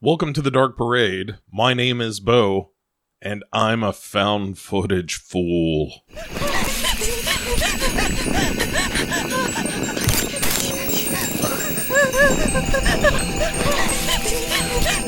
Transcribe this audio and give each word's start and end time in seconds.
Welcome 0.00 0.32
to 0.34 0.42
the 0.42 0.52
Dark 0.52 0.76
Parade. 0.76 1.38
My 1.52 1.74
name 1.74 2.00
is 2.00 2.20
Bo, 2.20 2.70
and 3.20 3.42
I'm 3.52 3.82
a 3.82 3.92
found 3.92 4.56
footage 4.56 5.16
fool. 5.16 6.04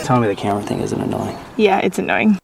Tell 0.03 0.19
me 0.19 0.27
the 0.27 0.35
camera 0.37 0.65
thing 0.65 0.81
isn't 0.81 1.01
annoying. 1.01 1.39
Yeah, 1.57 1.79
it's 1.79 2.01
annoying. 2.01 2.41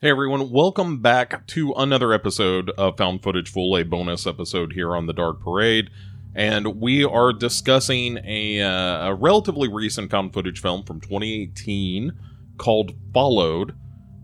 Hey 0.00 0.10
everyone, 0.10 0.50
welcome 0.50 1.00
back 1.00 1.46
to 1.46 1.74
another 1.74 2.12
episode 2.12 2.70
of 2.70 2.96
Found 2.96 3.22
Footage 3.22 3.48
Fool, 3.52 3.76
a 3.76 3.84
bonus 3.84 4.26
episode 4.26 4.72
here 4.72 4.96
on 4.96 5.06
the 5.06 5.12
Dark 5.12 5.40
Parade. 5.40 5.90
And 6.34 6.80
we 6.80 7.04
are 7.04 7.32
discussing 7.32 8.18
a, 8.24 8.60
uh, 8.60 9.08
a 9.08 9.14
relatively 9.14 9.68
recent 9.68 10.10
found 10.10 10.32
footage 10.32 10.60
film 10.60 10.82
from 10.84 11.00
2018 11.00 12.12
called 12.58 12.92
Followed, 13.12 13.74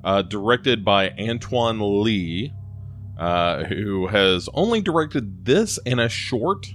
uh, 0.03 0.23
directed 0.23 0.85
by 0.85 1.11
Antoine 1.11 1.81
Le, 1.81 2.49
uh, 3.19 3.65
who 3.65 4.07
has 4.09 4.49
only 4.55 4.81
directed 4.81 5.45
this 5.45 5.79
in 5.85 5.99
a 5.99 6.09
short, 6.09 6.67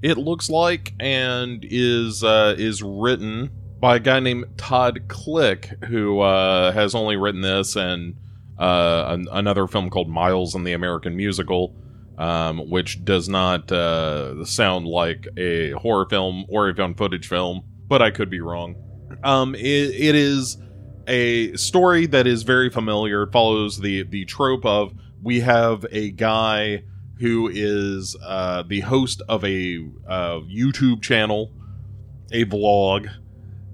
it 0.00 0.16
looks 0.16 0.48
like, 0.48 0.94
and 1.00 1.64
is 1.68 2.24
uh, 2.24 2.54
is 2.56 2.82
written 2.82 3.50
by 3.80 3.96
a 3.96 4.00
guy 4.00 4.20
named 4.20 4.44
Todd 4.56 5.02
Klick, 5.08 5.84
who 5.84 6.20
uh, 6.20 6.72
has 6.72 6.94
only 6.94 7.16
written 7.16 7.40
this 7.40 7.76
and 7.76 8.14
uh, 8.58 9.06
an- 9.08 9.28
another 9.32 9.66
film 9.66 9.90
called 9.90 10.08
Miles 10.08 10.54
and 10.54 10.66
the 10.66 10.72
American 10.72 11.16
Musical, 11.16 11.74
um, 12.18 12.70
which 12.70 13.04
does 13.04 13.28
not 13.28 13.70
uh, 13.72 14.44
sound 14.44 14.86
like 14.86 15.26
a 15.36 15.72
horror 15.72 16.06
film 16.08 16.44
or 16.48 16.68
a 16.68 16.74
found 16.74 16.96
footage 16.96 17.28
film, 17.28 17.62
but 17.88 18.02
I 18.02 18.10
could 18.10 18.30
be 18.30 18.40
wrong. 18.40 18.76
Um, 19.24 19.54
it, 19.54 19.60
it 19.60 20.14
is 20.14 20.58
a 21.06 21.54
story 21.56 22.06
that 22.06 22.26
is 22.26 22.42
very 22.42 22.70
familiar. 22.70 23.24
It 23.24 23.32
follows 23.32 23.78
the 23.78 24.04
the 24.04 24.24
trope 24.24 24.64
of 24.64 24.94
we 25.22 25.40
have 25.40 25.86
a 25.90 26.10
guy 26.10 26.84
who 27.18 27.48
is 27.52 28.16
uh, 28.24 28.64
the 28.66 28.80
host 28.80 29.22
of 29.28 29.44
a 29.44 29.76
uh, 30.08 30.40
YouTube 30.40 31.02
channel, 31.02 31.52
a 32.32 32.44
vlog, 32.44 33.08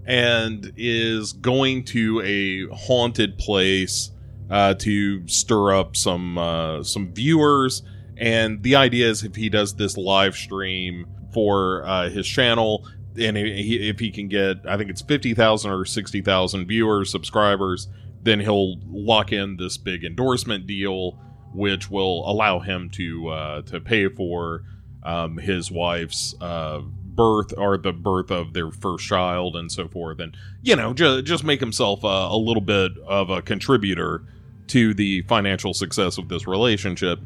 and 0.04 0.72
is 0.76 1.32
going 1.32 1.84
to 1.84 2.20
a 2.22 2.66
haunted 2.74 3.38
place 3.38 4.10
uh, 4.50 4.74
to 4.74 5.26
stir 5.26 5.74
up 5.74 5.96
some 5.96 6.36
uh, 6.38 6.82
some 6.82 7.12
viewers. 7.12 7.82
And 8.19 8.62
the 8.62 8.77
idea 8.77 9.08
is 9.08 9.22
if 9.22 9.36
he 9.36 9.48
does 9.48 9.74
this 9.77 9.97
live 9.97 10.34
stream 10.34 11.06
for 11.33 11.86
uh, 11.86 12.11
his 12.11 12.27
channel, 12.27 12.86
and 13.16 13.36
he, 13.36 13.88
if 13.88 13.98
he 14.00 14.10
can 14.10 14.28
get, 14.28 14.58
I 14.66 14.77
think 14.77 14.91
it's 14.91 15.02
fifty 15.02 15.34
thousand 15.34 15.70
or 15.70 15.84
sixty 15.84 16.20
thousand 16.20 16.66
viewers, 16.66 17.10
subscribers, 17.10 17.88
then 18.22 18.41
he'll 18.41 18.78
lock 18.88 19.33
in 19.33 19.56
this 19.56 19.77
big 19.77 20.05
endorsement 20.05 20.66
deal, 20.66 21.12
which 21.55 21.91
will 21.91 22.28
allow 22.28 22.58
him 22.58 22.91
to 22.91 23.28
uh, 23.28 23.62
to 23.62 23.80
pay 23.80 24.08
for 24.08 24.64
um, 25.05 25.38
his 25.38 25.70
wife's 25.70 26.34
uh, 26.41 26.80
birth 26.80 27.53
or 27.56 27.78
the 27.78 27.92
birth 27.92 28.30
of 28.30 28.53
their 28.53 28.70
first 28.70 29.06
child 29.06 29.56
and 29.56 29.70
so 29.70 29.88
forth, 29.88 30.20
and 30.20 30.36
you 30.62 30.77
know, 30.77 30.92
ju- 30.92 31.22
just 31.22 31.44
make 31.44 31.60
himself 31.60 32.00
a 32.03 32.36
little 32.36 32.60
bit 32.62 32.92
of 33.06 33.30
a 33.30 33.42
contributor 33.42 34.22
to 34.69 34.92
the 34.94 35.22
financial 35.22 35.72
success 35.72 36.19
of 36.19 36.28
this 36.28 36.47
relationship. 36.47 37.19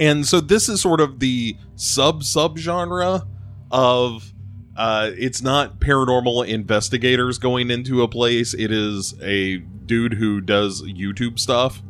And 0.00 0.26
so 0.26 0.40
this 0.40 0.68
is 0.68 0.80
sort 0.80 1.00
of 1.00 1.20
the 1.20 1.56
sub 1.76 2.24
sub 2.24 2.58
genre 2.58 3.26
of 3.70 4.32
uh, 4.76 5.10
it's 5.16 5.42
not 5.42 5.78
paranormal 5.78 6.48
investigators 6.48 7.38
going 7.38 7.70
into 7.70 8.02
a 8.02 8.08
place. 8.08 8.54
It 8.54 8.72
is 8.72 9.14
a 9.20 9.58
dude 9.58 10.14
who 10.14 10.40
does 10.40 10.82
YouTube 10.82 11.38
stuff 11.38 11.82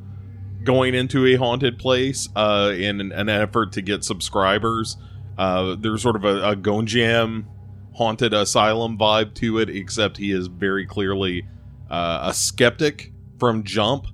going 0.65 0.95
into 0.95 1.25
a 1.27 1.37
haunted 1.37 1.79
place 1.79 2.29
uh, 2.35 2.73
in 2.77 3.13
an, 3.13 3.29
effort 3.29 3.73
to 3.73 3.83
get 3.83 4.05
subscribers. 4.05 4.97
Uh, 5.39 5.77
there's 5.79 6.03
sort 6.03 6.17
of 6.17 6.25
a, 6.25 6.51
a 6.51 6.57
Gonjiam 6.57 7.45
haunted 7.93 8.35
asylum 8.35 8.99
vibe 8.99 9.35
to 9.35 9.59
it, 9.59 9.71
except 9.71 10.17
he 10.17 10.33
is 10.33 10.49
very 10.49 10.85
clearly 10.85 11.47
uh, 11.91 12.21
a 12.23 12.35
skeptic 12.35 13.13
from 13.39 13.65
jump. 13.65 14.07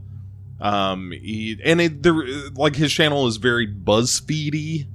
Um, 0.60 1.12
he, 1.12 1.58
and 1.64 1.80
it, 1.80 2.02
there, 2.02 2.14
like 2.54 2.76
his 2.76 2.92
channel 2.92 3.26
is 3.26 3.36
very 3.36 3.66
BuzzFeedy. 3.66 4.86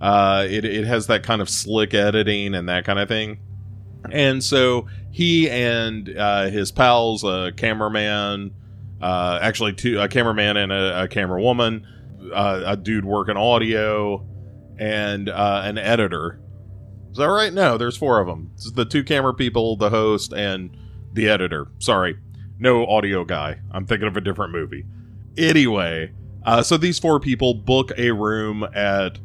Uh, 0.00 0.46
it, 0.48 0.64
it 0.64 0.84
has 0.84 1.06
that 1.08 1.22
kind 1.22 1.40
of 1.40 1.48
slick 1.48 1.94
editing 1.94 2.54
and 2.54 2.68
that 2.68 2.84
kind 2.84 2.98
of 2.98 3.08
thing. 3.08 3.38
And 4.10 4.44
so 4.44 4.86
he 5.10 5.50
and 5.50 6.16
uh, 6.16 6.50
his 6.50 6.70
pals, 6.70 7.24
a 7.24 7.52
cameraman, 7.56 8.54
uh, 9.00 9.38
actually 9.42 9.72
two, 9.72 10.00
a 10.00 10.08
cameraman 10.08 10.56
and 10.56 10.72
a, 10.72 11.04
a 11.04 11.08
camera 11.08 11.42
woman, 11.42 11.86
uh, 12.32 12.62
a 12.66 12.76
dude 12.76 13.04
working 13.04 13.36
audio, 13.36 14.24
and 14.78 15.28
uh, 15.28 15.62
an 15.64 15.78
editor. 15.78 16.40
Is 17.10 17.16
that 17.16 17.26
right? 17.26 17.52
No, 17.52 17.76
there's 17.78 17.96
four 17.96 18.20
of 18.20 18.26
them. 18.26 18.52
It's 18.54 18.70
the 18.70 18.84
two 18.84 19.02
camera 19.02 19.34
people, 19.34 19.76
the 19.76 19.90
host, 19.90 20.32
and 20.32 20.76
the 21.12 21.28
editor. 21.28 21.68
Sorry, 21.78 22.16
no 22.58 22.86
audio 22.86 23.24
guy. 23.24 23.60
I'm 23.72 23.86
thinking 23.86 24.06
of 24.06 24.16
a 24.16 24.20
different 24.20 24.52
movie. 24.52 24.84
Anyway, 25.38 26.10
uh, 26.44 26.62
so 26.62 26.76
these 26.76 26.98
four 26.98 27.20
people 27.20 27.54
book 27.54 27.92
a 27.96 28.10
room 28.10 28.64
at 28.74 29.20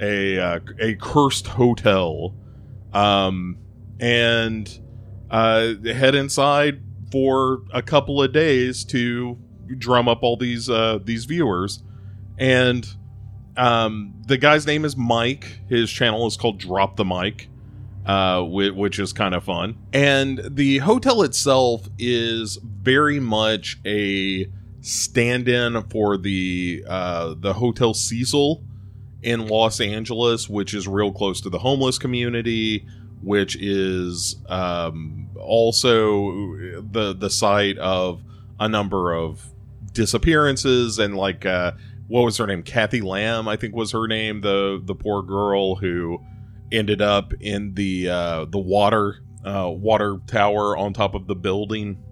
a 0.00 0.38
uh, 0.38 0.60
a 0.80 0.94
cursed 0.94 1.46
hotel, 1.46 2.34
um, 2.94 3.58
and 4.00 4.80
uh, 5.30 5.74
head 5.84 6.14
inside 6.14 6.80
for 7.12 7.62
a 7.72 7.82
couple 7.82 8.22
of 8.22 8.32
days 8.32 8.82
to 8.84 9.36
drum 9.76 10.08
up 10.08 10.22
all 10.22 10.38
these 10.38 10.70
uh, 10.70 10.98
these 11.04 11.26
viewers, 11.26 11.82
and 12.38 12.88
um, 13.58 14.14
the 14.26 14.38
guy's 14.38 14.66
name 14.66 14.86
is 14.86 14.96
Mike. 14.96 15.60
His 15.68 15.90
channel 15.90 16.26
is 16.26 16.38
called 16.38 16.58
Drop 16.58 16.96
the 16.96 17.04
Mic, 17.04 17.50
uh, 18.06 18.42
which, 18.42 18.72
which 18.72 18.98
is 18.98 19.12
kind 19.12 19.34
of 19.34 19.44
fun. 19.44 19.76
And 19.92 20.40
the 20.48 20.78
hotel 20.78 21.22
itself 21.22 21.88
is 21.98 22.58
very 22.62 23.20
much 23.20 23.78
a 23.84 24.46
stand-in 24.88 25.82
for 25.90 26.16
the 26.16 26.82
uh, 26.88 27.34
the 27.38 27.52
Hotel 27.52 27.92
Cecil 27.92 28.62
in 29.22 29.46
Los 29.46 29.80
Angeles, 29.80 30.48
which 30.48 30.72
is 30.72 30.88
real 30.88 31.12
close 31.12 31.40
to 31.42 31.50
the 31.50 31.58
homeless 31.58 31.98
community, 31.98 32.86
which 33.22 33.56
is 33.56 34.36
um, 34.48 35.28
also 35.38 36.32
the 36.80 37.14
the 37.18 37.28
site 37.28 37.76
of 37.78 38.22
a 38.58 38.68
number 38.68 39.12
of 39.12 39.44
disappearances 39.92 40.98
and 40.98 41.16
like 41.16 41.44
uh, 41.44 41.72
what 42.06 42.22
was 42.22 42.38
her 42.38 42.46
name? 42.46 42.62
Kathy 42.62 43.02
Lamb, 43.02 43.46
I 43.46 43.56
think 43.56 43.74
was 43.74 43.92
her 43.92 44.08
name. 44.08 44.40
The 44.40 44.80
the 44.82 44.94
poor 44.94 45.22
girl 45.22 45.74
who 45.74 46.18
ended 46.72 47.02
up 47.02 47.34
in 47.40 47.74
the 47.74 48.08
uh, 48.08 48.44
the 48.46 48.58
water 48.58 49.22
uh, 49.44 49.70
water 49.70 50.18
tower 50.26 50.78
on 50.78 50.94
top 50.94 51.14
of 51.14 51.26
the 51.26 51.36
building, 51.36 52.02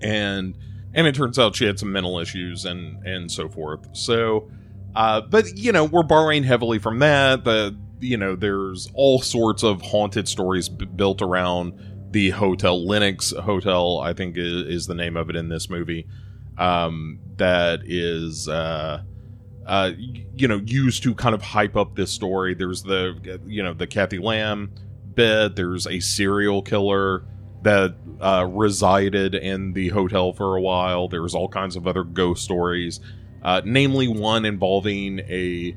and 0.00 0.56
and 0.94 1.06
it 1.06 1.14
turns 1.14 1.38
out 1.38 1.56
she 1.56 1.64
had 1.64 1.78
some 1.78 1.92
mental 1.92 2.18
issues 2.18 2.64
and 2.64 3.04
and 3.06 3.30
so 3.30 3.48
forth. 3.48 3.88
So, 3.92 4.50
uh, 4.94 5.22
but 5.22 5.56
you 5.56 5.72
know 5.72 5.84
we're 5.84 6.02
borrowing 6.02 6.42
heavily 6.42 6.78
from 6.78 6.98
that. 7.00 7.44
The 7.44 7.76
you 8.00 8.16
know 8.16 8.36
there's 8.36 8.88
all 8.94 9.20
sorts 9.20 9.62
of 9.62 9.80
haunted 9.82 10.28
stories 10.28 10.68
b- 10.68 10.86
built 10.86 11.22
around 11.22 12.08
the 12.10 12.30
hotel 12.30 12.86
Lenox 12.86 13.32
Hotel. 13.32 14.00
I 14.00 14.12
think 14.12 14.36
is, 14.36 14.66
is 14.66 14.86
the 14.86 14.94
name 14.94 15.16
of 15.16 15.30
it 15.30 15.36
in 15.36 15.48
this 15.48 15.70
movie. 15.70 16.06
Um, 16.58 17.20
that 17.36 17.80
is 17.84 18.48
uh, 18.48 19.02
uh, 19.66 19.92
you 20.36 20.48
know 20.48 20.60
used 20.64 21.02
to 21.04 21.14
kind 21.14 21.34
of 21.34 21.42
hype 21.42 21.76
up 21.76 21.94
this 21.94 22.10
story. 22.10 22.54
There's 22.54 22.82
the 22.82 23.40
you 23.46 23.62
know 23.62 23.74
the 23.74 23.86
Kathy 23.86 24.18
Lamb 24.18 24.72
bit. 25.14 25.56
There's 25.56 25.86
a 25.86 26.00
serial 26.00 26.62
killer 26.62 27.24
that 27.62 27.94
uh, 28.20 28.46
resided 28.50 29.34
in 29.34 29.72
the 29.72 29.88
hotel 29.88 30.32
for 30.32 30.56
a 30.56 30.60
while. 30.60 31.08
There 31.08 31.22
was 31.22 31.34
all 31.34 31.48
kinds 31.48 31.76
of 31.76 31.86
other 31.86 32.04
ghost 32.04 32.44
stories, 32.44 33.00
uh, 33.42 33.62
namely 33.64 34.08
one 34.08 34.44
involving 34.44 35.20
a 35.20 35.76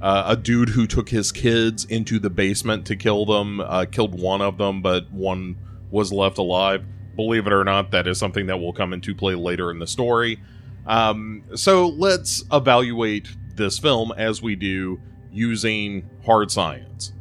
uh, 0.00 0.24
a 0.28 0.36
dude 0.36 0.70
who 0.70 0.86
took 0.86 1.10
his 1.10 1.30
kids 1.30 1.84
into 1.84 2.18
the 2.18 2.30
basement 2.30 2.86
to 2.86 2.96
kill 2.96 3.26
them. 3.26 3.60
Uh, 3.60 3.84
killed 3.84 4.18
one 4.18 4.40
of 4.40 4.56
them, 4.56 4.80
but 4.80 5.10
one 5.12 5.56
was 5.90 6.12
left 6.12 6.38
alive. 6.38 6.84
Believe 7.16 7.46
it 7.46 7.52
or 7.52 7.64
not, 7.64 7.90
that 7.90 8.06
is 8.06 8.16
something 8.18 8.46
that 8.46 8.56
will 8.58 8.72
come 8.72 8.94
into 8.94 9.14
play 9.14 9.34
later 9.34 9.70
in 9.70 9.78
the 9.78 9.86
story. 9.86 10.40
Um, 10.86 11.44
so 11.54 11.88
let's 11.88 12.42
evaluate 12.50 13.28
this 13.56 13.78
film 13.78 14.12
as 14.16 14.40
we 14.40 14.56
do 14.56 15.00
using 15.30 16.08
hard 16.24 16.50
science 16.50 17.12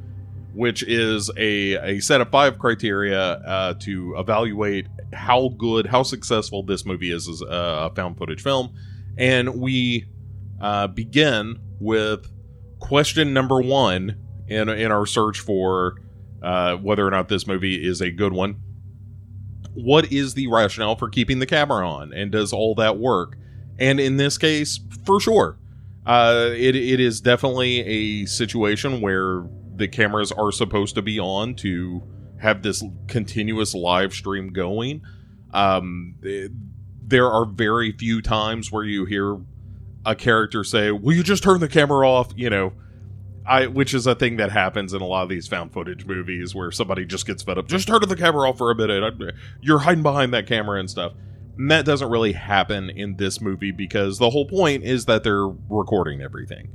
which 0.53 0.83
is 0.83 1.29
a, 1.37 1.73
a 1.97 1.99
set 1.99 2.21
of 2.21 2.29
five 2.29 2.57
criteria 2.59 3.19
uh, 3.33 3.73
to 3.79 4.15
evaluate 4.17 4.87
how 5.13 5.49
good, 5.57 5.85
how 5.87 6.03
successful 6.03 6.63
this 6.63 6.85
movie 6.85 7.11
is 7.11 7.27
as 7.27 7.41
a 7.41 7.91
found 7.95 8.17
footage 8.17 8.41
film. 8.41 8.73
And 9.17 9.59
we 9.59 10.05
uh, 10.61 10.87
begin 10.87 11.59
with 11.79 12.29
question 12.79 13.33
number 13.33 13.61
one 13.61 14.17
in, 14.47 14.69
in 14.69 14.91
our 14.91 15.05
search 15.05 15.39
for 15.39 15.95
uh, 16.41 16.75
whether 16.77 17.05
or 17.05 17.11
not 17.11 17.29
this 17.29 17.45
movie 17.47 17.75
is 17.85 18.01
a 18.01 18.11
good 18.11 18.33
one. 18.33 18.55
what 19.73 20.11
is 20.11 20.33
the 20.33 20.47
rationale 20.47 20.95
for 20.95 21.09
keeping 21.09 21.39
the 21.39 21.45
camera 21.45 21.87
on 21.87 22.13
and 22.13 22.31
does 22.31 22.51
all 22.53 22.75
that 22.75 22.97
work 22.97 23.37
and 23.77 23.99
in 23.99 24.17
this 24.17 24.37
case 24.37 24.79
for 25.05 25.19
sure 25.19 25.57
uh, 26.05 26.49
it, 26.53 26.75
it 26.75 26.99
is 26.99 27.21
definitely 27.21 27.81
a 27.81 28.25
situation 28.25 28.99
where 29.01 29.41
the 29.79 29.87
cameras 29.87 30.31
are 30.31 30.51
supposed 30.51 30.95
to 30.95 31.01
be 31.01 31.19
on 31.19 31.55
to 31.55 32.03
have 32.39 32.61
this 32.61 32.83
continuous 33.07 33.73
live 33.73 34.13
stream 34.13 34.53
going 34.53 35.01
um, 35.51 36.15
there 37.01 37.29
are 37.29 37.45
very 37.45 37.91
few 37.91 38.21
times 38.21 38.71
where 38.71 38.83
you 38.83 39.05
hear 39.05 39.39
a 40.05 40.15
character 40.15 40.63
say 40.63 40.91
will 40.91 41.15
you 41.15 41.23
just 41.23 41.43
turn 41.43 41.59
the 41.59 41.67
camera 41.67 42.07
off 42.07 42.31
you 42.35 42.49
know 42.49 42.73
I, 43.49 43.65
which 43.65 43.95
is 43.95 44.05
a 44.05 44.13
thing 44.13 44.37
that 44.37 44.51
happens 44.51 44.93
in 44.93 45.01
a 45.01 45.05
lot 45.05 45.23
of 45.23 45.29
these 45.29 45.47
found 45.47 45.73
footage 45.73 46.05
movies 46.05 46.53
where 46.53 46.69
somebody 46.69 47.03
just 47.03 47.25
gets 47.25 47.41
fed 47.41 47.57
up. 47.57 47.67
Just 47.67 47.87
turn 47.87 48.01
the 48.07 48.15
camera 48.15 48.47
off 48.47 48.59
for 48.59 48.69
a 48.69 48.75
minute. 48.75 49.33
You're 49.59 49.79
hiding 49.79 50.03
behind 50.03 50.35
that 50.35 50.45
camera 50.45 50.79
and 50.79 50.87
stuff. 50.87 51.13
And 51.57 51.71
that 51.71 51.83
doesn't 51.83 52.09
really 52.09 52.33
happen 52.33 52.91
in 52.91 53.17
this 53.17 53.41
movie 53.41 53.71
because 53.71 54.19
the 54.19 54.29
whole 54.29 54.45
point 54.45 54.83
is 54.83 55.05
that 55.05 55.23
they're 55.23 55.47
recording 55.47 56.21
everything. 56.21 56.69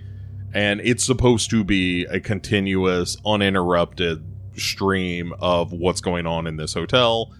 And 0.55 0.81
it's 0.81 1.05
supposed 1.05 1.51
to 1.51 1.65
be 1.65 2.05
a 2.05 2.21
continuous, 2.21 3.17
uninterrupted 3.27 4.25
stream 4.57 5.35
of 5.41 5.73
what's 5.73 6.01
going 6.01 6.27
on 6.27 6.47
in 6.47 6.57
this 6.57 6.75
hotel 6.75 7.35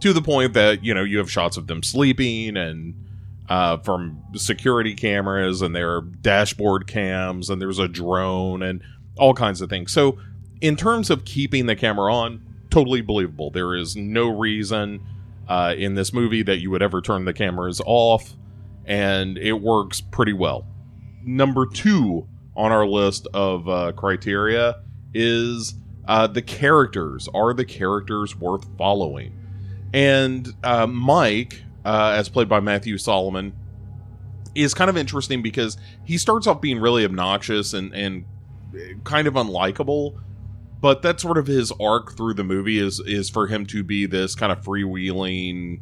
to 0.00 0.12
the 0.12 0.22
point 0.22 0.52
that, 0.52 0.84
you 0.84 0.92
know, 0.94 1.02
you 1.02 1.18
have 1.18 1.30
shots 1.30 1.56
of 1.56 1.66
them 1.66 1.82
sleeping 1.82 2.56
and 2.56 2.94
uh, 3.48 3.78
from 3.78 4.22
security 4.34 4.94
cameras 4.94 5.62
and 5.62 5.74
there 5.74 5.96
are 5.96 6.02
dashboard 6.02 6.86
cams 6.86 7.48
and 7.48 7.60
there's 7.60 7.78
a 7.78 7.88
drone 7.88 8.62
and 8.62 8.82
all 9.16 9.32
kinds 9.32 9.62
of 9.62 9.70
things. 9.70 9.90
So, 9.90 10.18
in 10.60 10.76
terms 10.76 11.08
of 11.08 11.24
keeping 11.24 11.66
the 11.66 11.76
camera 11.76 12.12
on, 12.12 12.42
totally 12.70 13.00
believable. 13.00 13.50
There 13.50 13.74
is 13.74 13.96
no 13.96 14.28
reason 14.28 15.00
uh, 15.48 15.74
in 15.76 15.94
this 15.94 16.12
movie 16.12 16.42
that 16.42 16.58
you 16.58 16.70
would 16.70 16.82
ever 16.82 17.00
turn 17.00 17.24
the 17.24 17.32
cameras 17.32 17.80
off, 17.84 18.34
and 18.84 19.38
it 19.38 19.54
works 19.54 20.00
pretty 20.00 20.32
well. 20.32 20.66
Number 21.24 21.66
two 21.66 22.28
on 22.58 22.72
our 22.72 22.86
list 22.86 23.28
of 23.32 23.68
uh, 23.68 23.92
criteria 23.92 24.82
is 25.14 25.74
uh, 26.08 26.26
the 26.26 26.42
characters. 26.42 27.28
Are 27.32 27.54
the 27.54 27.64
characters 27.64 28.36
worth 28.36 28.66
following? 28.76 29.32
And 29.94 30.52
uh, 30.64 30.86
Mike, 30.88 31.62
uh, 31.84 32.14
as 32.16 32.28
played 32.28 32.48
by 32.48 32.60
Matthew 32.60 32.98
Solomon, 32.98 33.54
is 34.54 34.74
kind 34.74 34.90
of 34.90 34.96
interesting 34.96 35.40
because 35.40 35.78
he 36.04 36.18
starts 36.18 36.46
off 36.48 36.60
being 36.60 36.80
really 36.80 37.04
obnoxious 37.04 37.72
and, 37.72 37.94
and 37.94 38.24
kind 39.04 39.28
of 39.28 39.34
unlikable. 39.34 40.18
But 40.80 41.02
that's 41.02 41.22
sort 41.22 41.38
of 41.38 41.46
his 41.46 41.72
arc 41.80 42.16
through 42.16 42.34
the 42.34 42.44
movie 42.44 42.78
is 42.78 43.00
is 43.00 43.30
for 43.30 43.48
him 43.48 43.66
to 43.66 43.82
be 43.82 44.06
this 44.06 44.34
kind 44.36 44.52
of 44.52 44.62
freewheeling, 44.62 45.80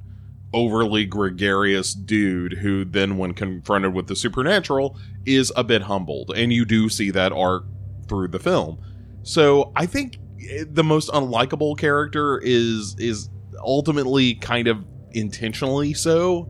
overly 0.52 1.04
gregarious 1.04 1.94
dude 1.94 2.54
who 2.54 2.84
then, 2.84 3.18
when 3.18 3.34
confronted 3.34 3.94
with 3.94 4.06
the 4.06 4.16
supernatural, 4.16 4.96
is 5.24 5.52
a 5.56 5.64
bit 5.64 5.82
humbled, 5.82 6.32
and 6.34 6.52
you 6.52 6.64
do 6.64 6.88
see 6.88 7.10
that 7.10 7.32
arc 7.32 7.64
through 8.08 8.28
the 8.28 8.38
film. 8.38 8.78
So 9.22 9.72
I 9.74 9.86
think 9.86 10.18
the 10.68 10.84
most 10.84 11.10
unlikable 11.10 11.76
character 11.76 12.38
is 12.38 12.94
is 12.98 13.28
ultimately 13.58 14.34
kind 14.34 14.68
of 14.68 14.84
intentionally 15.12 15.94
so. 15.94 16.48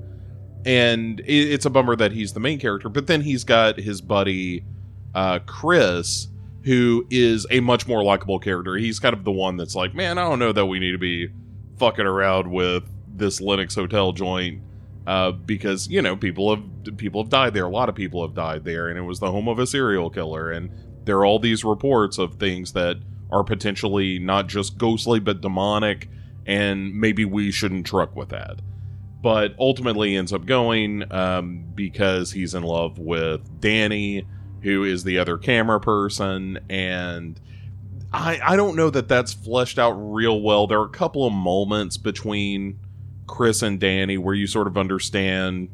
And 0.64 1.22
it's 1.24 1.64
a 1.64 1.70
bummer 1.70 1.94
that 1.96 2.10
he's 2.10 2.32
the 2.32 2.40
main 2.40 2.58
character 2.58 2.88
but 2.88 3.06
then 3.06 3.20
he's 3.20 3.44
got 3.44 3.78
his 3.78 4.00
buddy 4.00 4.64
uh, 5.14 5.38
chris 5.46 6.26
who 6.64 7.06
is 7.08 7.46
a 7.52 7.60
much 7.60 7.86
more 7.86 8.02
likable 8.02 8.40
character. 8.40 8.74
He's 8.74 8.98
kind 8.98 9.14
of 9.14 9.22
the 9.22 9.30
one 9.30 9.56
that's 9.56 9.76
like 9.76 9.94
man 9.94 10.18
i 10.18 10.24
don't 10.24 10.40
know 10.40 10.52
that 10.52 10.66
we 10.66 10.80
need 10.80 10.90
to 10.90 10.98
be 10.98 11.28
fucking 11.78 12.04
around 12.04 12.50
with 12.50 12.82
this 13.18 13.40
lenox 13.40 13.74
hotel 13.74 14.12
joint 14.12 14.60
uh, 15.06 15.30
because 15.30 15.88
you 15.88 16.02
know 16.02 16.16
people 16.16 16.54
have 16.54 16.96
people 16.96 17.22
have 17.22 17.30
died 17.30 17.54
there 17.54 17.64
a 17.64 17.70
lot 17.70 17.88
of 17.88 17.94
people 17.94 18.22
have 18.22 18.34
died 18.34 18.64
there 18.64 18.88
and 18.88 18.98
it 18.98 19.02
was 19.02 19.20
the 19.20 19.30
home 19.30 19.48
of 19.48 19.58
a 19.58 19.66
serial 19.66 20.10
killer 20.10 20.50
and 20.50 20.70
there 21.04 21.18
are 21.18 21.24
all 21.24 21.38
these 21.38 21.64
reports 21.64 22.18
of 22.18 22.34
things 22.34 22.72
that 22.72 22.96
are 23.30 23.44
potentially 23.44 24.18
not 24.18 24.46
just 24.46 24.76
ghostly 24.78 25.20
but 25.20 25.40
demonic 25.40 26.08
and 26.46 26.94
maybe 26.94 27.24
we 27.24 27.50
shouldn't 27.50 27.86
truck 27.86 28.14
with 28.14 28.30
that. 28.30 28.60
But 29.20 29.54
ultimately 29.58 30.14
ends 30.14 30.32
up 30.32 30.46
going 30.46 31.10
um, 31.12 31.64
because 31.74 32.32
he's 32.32 32.54
in 32.54 32.62
love 32.62 32.98
with 32.98 33.60
Danny, 33.60 34.26
who 34.62 34.84
is 34.84 35.02
the 35.02 35.18
other 35.18 35.36
camera 35.36 35.80
person, 35.80 36.58
and 36.70 37.40
I 38.12 38.38
I 38.42 38.56
don't 38.56 38.76
know 38.76 38.90
that 38.90 39.08
that's 39.08 39.32
fleshed 39.32 39.78
out 39.78 39.92
real 39.92 40.40
well. 40.40 40.68
There 40.68 40.78
are 40.78 40.86
a 40.86 40.90
couple 40.90 41.26
of 41.26 41.32
moments 41.32 41.96
between 41.96 42.78
Chris 43.26 43.62
and 43.62 43.80
Danny 43.80 44.18
where 44.18 44.34
you 44.34 44.46
sort 44.46 44.66
of 44.66 44.76
understand, 44.76 45.68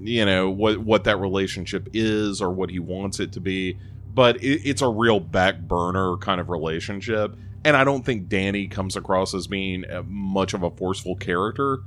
you 0.00 0.24
know, 0.24 0.50
what 0.50 0.78
what 0.78 1.04
that 1.04 1.18
relationship 1.18 1.88
is 1.92 2.40
or 2.40 2.50
what 2.50 2.70
he 2.70 2.78
wants 2.78 3.20
it 3.20 3.32
to 3.32 3.40
be, 3.40 3.78
but 4.14 4.36
it, 4.36 4.68
it's 4.68 4.82
a 4.82 4.88
real 4.88 5.20
back 5.20 5.60
burner 5.60 6.16
kind 6.16 6.40
of 6.40 6.48
relationship. 6.48 7.36
And 7.64 7.76
I 7.76 7.84
don't 7.84 8.04
think 8.04 8.28
Danny 8.28 8.66
comes 8.66 8.96
across 8.96 9.34
as 9.34 9.46
being 9.46 9.84
much 10.06 10.54
of 10.54 10.62
a 10.62 10.70
forceful 10.70 11.14
character 11.14 11.78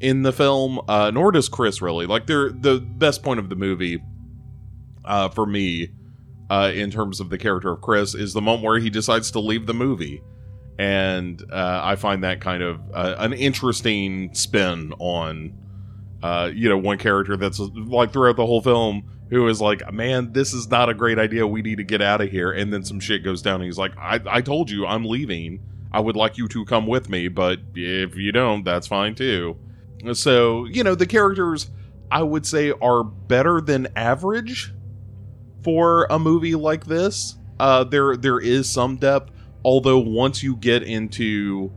in 0.00 0.22
the 0.22 0.32
film, 0.32 0.78
uh, 0.88 1.10
nor 1.12 1.32
does 1.32 1.48
Chris 1.48 1.80
really. 1.80 2.04
Like, 2.04 2.26
they're 2.26 2.50
the 2.50 2.80
best 2.80 3.22
point 3.22 3.40
of 3.40 3.48
the 3.48 3.56
movie 3.56 4.02
uh, 5.06 5.30
for 5.30 5.46
me, 5.46 5.88
uh, 6.50 6.70
in 6.74 6.90
terms 6.90 7.20
of 7.20 7.30
the 7.30 7.38
character 7.38 7.70
of 7.72 7.80
Chris, 7.80 8.14
is 8.14 8.34
the 8.34 8.42
moment 8.42 8.64
where 8.64 8.78
he 8.78 8.90
decides 8.90 9.30
to 9.30 9.40
leave 9.40 9.66
the 9.66 9.72
movie, 9.72 10.22
and 10.78 11.42
uh, 11.50 11.80
I 11.82 11.96
find 11.96 12.24
that 12.24 12.40
kind 12.40 12.62
of 12.62 12.80
uh, 12.92 13.16
an 13.18 13.32
interesting 13.32 14.34
spin 14.34 14.92
on, 14.98 15.56
uh, 16.22 16.50
you 16.52 16.68
know, 16.68 16.78
one 16.78 16.98
character 16.98 17.36
that's 17.36 17.58
like 17.58 18.12
throughout 18.12 18.36
the 18.36 18.46
whole 18.46 18.60
film 18.60 19.10
who 19.30 19.48
is 19.48 19.60
like, 19.60 19.92
man, 19.92 20.32
this 20.32 20.52
is 20.52 20.70
not 20.70 20.88
a 20.88 20.94
great 20.94 21.18
idea. 21.18 21.46
We 21.46 21.62
need 21.62 21.76
to 21.76 21.84
get 21.84 22.00
out 22.00 22.20
of 22.20 22.30
here. 22.30 22.52
And 22.52 22.72
then 22.72 22.84
some 22.84 23.00
shit 23.00 23.24
goes 23.24 23.42
down. 23.42 23.56
And 23.56 23.64
he's 23.64 23.78
like, 23.78 23.96
I, 23.98 24.20
I 24.26 24.40
told 24.40 24.70
you 24.70 24.86
I'm 24.86 25.04
leaving. 25.04 25.60
I 25.92 26.00
would 26.00 26.16
like 26.16 26.36
you 26.36 26.46
to 26.48 26.64
come 26.64 26.86
with 26.86 27.08
me, 27.08 27.28
but 27.28 27.58
if 27.74 28.16
you 28.16 28.30
don't, 28.30 28.64
that's 28.64 28.86
fine 28.86 29.14
too. 29.14 29.56
So, 30.12 30.66
you 30.66 30.84
know, 30.84 30.94
the 30.94 31.06
characters 31.06 31.70
I 32.10 32.22
would 32.22 32.46
say 32.46 32.70
are 32.70 33.02
better 33.02 33.60
than 33.60 33.88
average 33.96 34.72
for 35.64 36.06
a 36.10 36.18
movie 36.18 36.54
like 36.54 36.86
this. 36.86 37.36
Uh, 37.58 37.84
there 37.84 38.16
there 38.16 38.38
is 38.38 38.68
some 38.68 38.96
depth, 38.96 39.32
although 39.66 39.98
once 39.98 40.44
you 40.44 40.54
get 40.56 40.84
into 40.84 41.72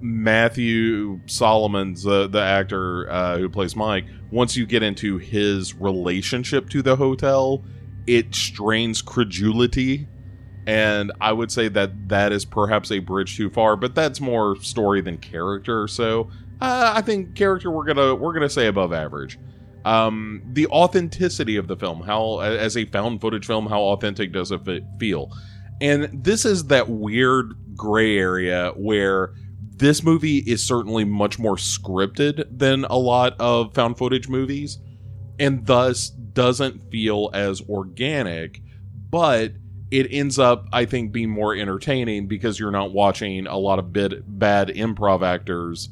Matthew 0.00 1.20
Solomon's 1.26 2.06
uh, 2.06 2.26
the 2.26 2.40
actor 2.40 3.08
uh, 3.10 3.38
who 3.38 3.48
plays 3.48 3.76
Mike. 3.76 4.04
Once 4.30 4.56
you 4.56 4.66
get 4.66 4.82
into 4.82 5.18
his 5.18 5.74
relationship 5.74 6.68
to 6.70 6.82
the 6.82 6.96
hotel, 6.96 7.64
it 8.06 8.34
strains 8.34 9.00
credulity, 9.00 10.08
and 10.66 11.12
I 11.20 11.32
would 11.32 11.52
say 11.52 11.68
that 11.68 12.08
that 12.08 12.32
is 12.32 12.44
perhaps 12.44 12.90
a 12.90 12.98
bridge 12.98 13.36
too 13.36 13.48
far. 13.50 13.76
But 13.76 13.94
that's 13.94 14.20
more 14.20 14.56
story 14.56 15.00
than 15.02 15.18
character. 15.18 15.86
So 15.86 16.30
uh, 16.60 16.92
I 16.96 17.02
think 17.02 17.36
character 17.36 17.70
we're 17.70 17.84
gonna 17.84 18.14
we're 18.14 18.32
gonna 18.32 18.48
say 18.50 18.66
above 18.66 18.92
average. 18.92 19.38
Um, 19.84 20.42
the 20.52 20.66
authenticity 20.68 21.56
of 21.56 21.68
the 21.68 21.76
film, 21.76 22.02
how 22.02 22.40
as 22.40 22.76
a 22.76 22.84
found 22.86 23.20
footage 23.20 23.46
film, 23.46 23.66
how 23.66 23.80
authentic 23.82 24.32
does 24.32 24.50
it 24.50 24.62
feel? 24.98 25.32
And 25.82 26.24
this 26.24 26.44
is 26.44 26.64
that 26.64 26.88
weird 26.88 27.54
gray 27.76 28.16
area 28.16 28.72
where 28.76 29.34
this 29.76 30.02
movie 30.02 30.38
is 30.38 30.62
certainly 30.62 31.04
much 31.04 31.38
more 31.38 31.56
scripted 31.56 32.46
than 32.56 32.84
a 32.84 32.96
lot 32.96 33.34
of 33.38 33.74
found 33.74 33.98
footage 33.98 34.28
movies 34.28 34.78
and 35.38 35.66
thus 35.66 36.10
doesn't 36.10 36.90
feel 36.90 37.30
as 37.34 37.60
organic 37.68 38.60
but 39.10 39.52
it 39.90 40.06
ends 40.10 40.38
up 40.38 40.66
i 40.72 40.84
think 40.84 41.10
being 41.10 41.30
more 41.30 41.54
entertaining 41.54 42.26
because 42.26 42.60
you're 42.60 42.70
not 42.70 42.92
watching 42.92 43.46
a 43.46 43.56
lot 43.56 43.78
of 43.78 43.92
bad 43.92 44.68
improv 44.68 45.22
actors 45.22 45.88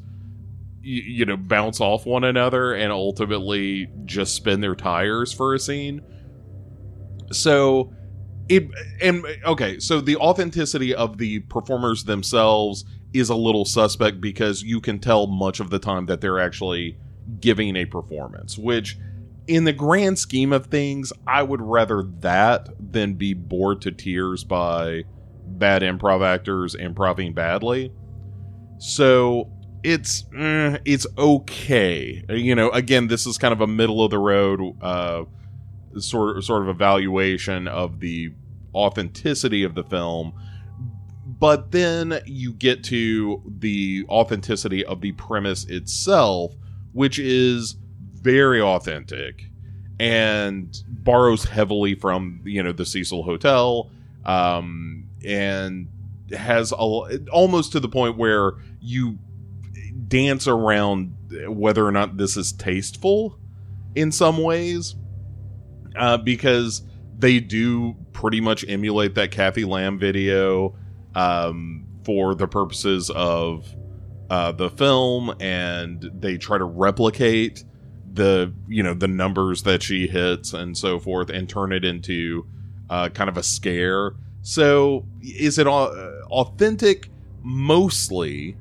you, 0.81 1.01
you 1.01 1.25
know 1.25 1.37
bounce 1.37 1.79
off 1.79 2.05
one 2.05 2.23
another 2.23 2.73
and 2.73 2.91
ultimately 2.91 3.87
just 4.05 4.35
spin 4.35 4.61
their 4.61 4.75
tires 4.75 5.31
for 5.31 5.53
a 5.53 5.59
scene. 5.59 6.01
So 7.31 7.93
it 8.49 8.67
and 9.01 9.25
okay 9.45 9.79
so 9.79 10.01
the 10.01 10.17
authenticity 10.17 10.93
of 10.93 11.17
the 11.17 11.39
performers 11.41 12.03
themselves 12.03 12.85
is 13.13 13.29
a 13.29 13.35
little 13.35 13.65
suspect 13.65 14.21
because 14.21 14.63
you 14.63 14.79
can 14.79 14.99
tell 14.99 15.27
much 15.27 15.59
of 15.59 15.69
the 15.69 15.79
time 15.79 16.05
that 16.05 16.21
they're 16.21 16.39
actually 16.39 16.97
giving 17.39 17.75
a 17.75 17.85
performance, 17.85 18.57
which 18.57 18.97
in 19.47 19.63
the 19.63 19.73
grand 19.73 20.17
scheme 20.17 20.53
of 20.53 20.67
things, 20.67 21.11
I 21.27 21.43
would 21.43 21.61
rather 21.61 22.03
that 22.19 22.69
than 22.79 23.15
be 23.15 23.33
bored 23.33 23.81
to 23.81 23.91
tears 23.91 24.43
by 24.43 25.03
bad 25.45 25.81
improv 25.81 26.25
actors 26.25 26.75
improving 26.75 27.33
badly. 27.33 27.91
So 28.77 29.51
it's 29.83 30.25
eh, 30.37 30.77
it's 30.85 31.07
okay. 31.17 32.23
You 32.29 32.55
know, 32.55 32.69
again, 32.69 33.07
this 33.07 33.25
is 33.25 33.37
kind 33.37 33.51
of 33.51 33.61
a 33.61 33.67
middle 33.67 34.03
of 34.03 34.11
the 34.11 34.19
road 34.19 34.61
uh, 34.81 35.23
sort 35.99 36.43
sort 36.43 36.63
of 36.63 36.69
evaluation 36.69 37.67
of 37.67 37.99
the 37.99 38.31
authenticity 38.73 39.63
of 39.63 39.75
the 39.75 39.83
film 39.83 40.33
but 41.41 41.71
then 41.71 42.19
you 42.27 42.53
get 42.53 42.83
to 42.83 43.41
the 43.47 44.05
authenticity 44.09 44.85
of 44.85 45.01
the 45.01 45.11
premise 45.13 45.65
itself, 45.65 46.53
which 46.93 47.17
is 47.17 47.77
very 48.13 48.61
authentic 48.61 49.45
and 49.99 50.83
borrows 50.87 51.45
heavily 51.45 51.95
from 51.95 52.41
you 52.43 52.61
know 52.61 52.71
the 52.71 52.85
Cecil 52.85 53.23
Hotel, 53.23 53.89
um, 54.23 55.09
and 55.25 55.87
has 56.31 56.71
a, 56.71 56.75
almost 57.31 57.71
to 57.71 57.79
the 57.79 57.89
point 57.89 58.17
where 58.17 58.53
you 58.79 59.17
dance 60.07 60.47
around 60.47 61.15
whether 61.47 61.83
or 61.83 61.91
not 61.91 62.17
this 62.17 62.37
is 62.37 62.51
tasteful 62.51 63.39
in 63.95 64.11
some 64.11 64.37
ways, 64.37 64.95
uh, 65.95 66.17
because 66.17 66.83
they 67.17 67.39
do 67.39 67.95
pretty 68.13 68.41
much 68.41 68.65
emulate 68.67 69.15
that 69.15 69.31
Kathy 69.31 69.65
Lamb 69.65 69.99
video 69.99 70.75
um, 71.15 71.87
for 72.03 72.35
the 72.35 72.47
purposes 72.47 73.09
of 73.11 73.67
uh, 74.29 74.51
the 74.51 74.69
film, 74.69 75.35
and 75.39 76.09
they 76.19 76.37
try 76.37 76.57
to 76.57 76.63
replicate 76.63 77.63
the 78.13 78.53
you 78.67 78.83
know 78.83 78.93
the 78.93 79.07
numbers 79.07 79.63
that 79.63 79.81
she 79.81 80.07
hits 80.07 80.53
and 80.53 80.77
so 80.77 80.99
forth, 80.99 81.29
and 81.29 81.47
turn 81.47 81.71
it 81.71 81.85
into 81.85 82.45
uh, 82.89 83.09
kind 83.09 83.29
of 83.29 83.37
a 83.37 83.43
scare. 83.43 84.13
So, 84.41 85.05
is 85.21 85.59
it 85.59 85.67
all 85.67 85.87
authentic? 86.31 87.09
Mostly. 87.43 88.57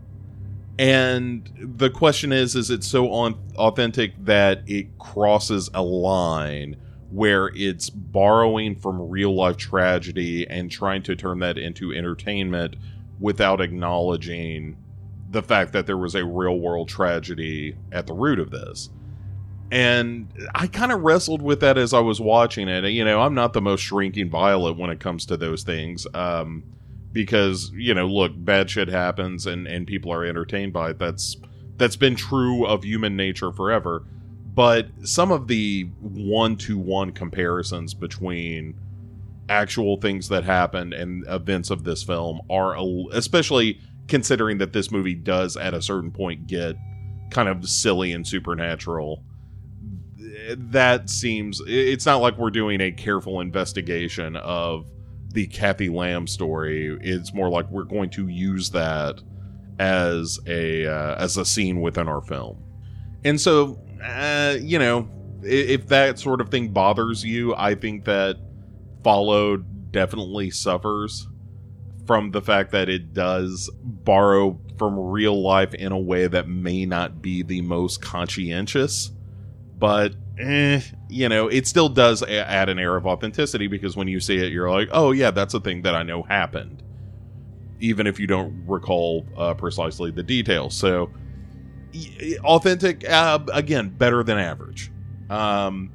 And 0.79 1.51
the 1.77 1.91
question 1.91 2.33
is, 2.33 2.57
is 2.57 2.71
it 2.71 2.83
so 2.83 3.13
on 3.13 3.39
authentic 3.57 4.15
that 4.25 4.63
it 4.67 4.99
crosses 4.99 5.69
a 5.75 5.83
line 5.83 6.77
where 7.11 7.51
it's 7.55 7.91
borrowing 7.91 8.77
from 8.77 9.11
real 9.11 9.35
life 9.35 9.57
tragedy 9.57 10.47
and 10.49 10.71
trying 10.71 11.03
to 11.03 11.17
turn 11.17 11.41
that 11.41 11.59
into 11.59 11.93
entertainment 11.93 12.77
without 13.19 13.61
acknowledging 13.61 14.77
the 15.31 15.43
fact 15.43 15.73
that 15.73 15.87
there 15.87 15.97
was 15.97 16.15
a 16.15 16.25
real 16.25 16.59
world 16.59 16.89
tragedy 16.89 17.77
at 17.93 18.07
the 18.07 18.13
root 18.13 18.39
of 18.39 18.51
this. 18.51 18.91
And 19.73 20.29
I 20.55 20.67
kind 20.67 20.91
of 20.91 21.03
wrestled 21.03 21.43
with 21.43 21.61
that 21.61 21.79
as 21.79 21.95
I 21.95 22.01
was 22.01 22.21
watching 22.21 22.69
it. 22.69 22.85
You 22.87 23.05
know, 23.05 23.21
I'm 23.21 23.35
not 23.35 23.53
the 23.53 23.61
most 23.61 23.83
shrinking 23.83 24.31
violet 24.31 24.77
when 24.77 24.91
it 24.91 24.99
comes 24.99 25.27
to 25.27 25.37
those 25.37 25.63
things. 25.63 26.07
Um, 26.13 26.65
because, 27.13 27.71
you 27.75 27.95
know, 27.95 28.07
look, 28.07 28.33
bad 28.37 28.71
shit 28.71 28.89
happens 28.89 29.47
and, 29.47 29.67
and 29.67 29.87
people 29.87 30.13
are 30.13 30.25
entertained 30.25 30.73
by 30.73 30.91
it. 30.91 30.99
That's 30.99 31.37
that's 31.77 31.97
been 31.97 32.15
true 32.15 32.67
of 32.67 32.85
human 32.85 33.17
nature 33.17 33.53
forever 33.53 34.05
but 34.55 34.89
some 35.05 35.31
of 35.31 35.47
the 35.49 35.89
one 36.01 36.57
to 36.57 36.79
one 36.79 37.13
comparisons 37.13 37.95
between 37.95 38.79
actual 39.49 39.97
things 39.97 40.29
that 40.29 40.45
happened 40.45 40.93
and 40.93 41.25
events 41.29 41.71
of 41.71 41.85
this 41.85 42.03
film 42.03 42.41
are 42.49 42.77
especially 43.13 43.81
considering 44.07 44.59
that 44.59 44.73
this 44.73 44.91
movie 44.91 45.15
does 45.15 45.57
at 45.57 45.75
a 45.75 45.83
certain 45.83 46.11
point 46.11 46.47
get 46.47 46.77
kind 47.31 47.49
of 47.49 47.69
silly 47.69 48.13
and 48.13 48.27
supernatural 48.27 49.25
that 50.57 51.11
seems 51.11 51.61
it's 51.67 52.07
not 52.07 52.17
like 52.17 52.37
we're 52.39 52.51
doing 52.51 52.81
a 52.81 52.93
careful 52.93 53.41
investigation 53.41 54.37
of 54.37 54.91
the 55.33 55.47
Kathy 55.47 55.89
Lamb 55.89 56.27
story. 56.27 56.97
It's 57.01 57.33
more 57.33 57.49
like 57.49 57.71
we're 57.71 57.85
going 57.85 58.11
to 58.11 58.29
use 58.29 58.71
that 58.71 59.21
as 59.79 60.39
a 60.47 60.87
uh, 60.87 61.15
as 61.17 61.37
a 61.37 61.45
scene 61.45 61.81
within 61.81 62.09
our 62.09 62.21
film. 62.21 62.63
And 63.25 63.41
so 63.41 63.81
uh, 64.03 64.57
you 64.61 64.79
know, 64.79 65.09
if 65.43 65.89
that 65.89 66.19
sort 66.19 66.41
of 66.41 66.51
thing 66.51 66.69
bothers 66.69 67.25
you, 67.25 67.55
I 67.55 67.75
think 67.75 68.05
that 68.05 68.37
Followed 69.03 69.93
definitely 69.93 70.51
suffers 70.51 71.27
from 72.07 72.33
the 72.33 72.43
fact 72.43 72.73
that 72.73 72.89
it 72.89 73.15
does 73.15 73.71
borrow 73.83 74.61
from 74.77 74.99
real 74.99 75.41
life 75.41 75.73
in 75.75 75.93
a 75.93 75.99
way 75.99 76.27
that 76.27 76.49
may 76.49 76.85
not 76.85 77.23
be 77.23 77.43
the 77.43 77.63
most 77.63 78.03
conscientious, 78.03 79.11
but 79.79 80.15
eh, 80.39 80.81
you 81.09 81.29
know, 81.31 81.49
it 81.49 81.67
still 81.67 81.89
does 81.89 82.23
add 82.23 82.69
an 82.69 82.79
air 82.79 82.95
of 82.97 83.07
authenticity 83.07 83.69
because 83.69 83.97
when 83.97 84.09
you 84.09 84.21
see 84.21 84.37
it, 84.37 84.53
you're 84.53 84.71
like, 84.71 84.89
oh 84.93 85.13
yeah, 85.13 85.31
that's 85.31 85.55
a 85.55 85.61
thing 85.61 85.83
that 85.83 85.95
I 85.95 86.03
know 86.03 86.23
happened, 86.25 86.83
even 87.81 88.07
if 88.07 88.21
you 88.21 88.27
don't 88.27 88.65
recall 88.67 89.25
uh, 89.37 89.55
precisely 89.55 90.11
the 90.11 90.23
details. 90.23 90.75
So 90.75 91.11
authentic 92.45 93.09
uh, 93.09 93.39
again 93.53 93.91
better 93.91 94.23
than 94.23 94.39
average. 94.39 94.91
Um, 95.29 95.93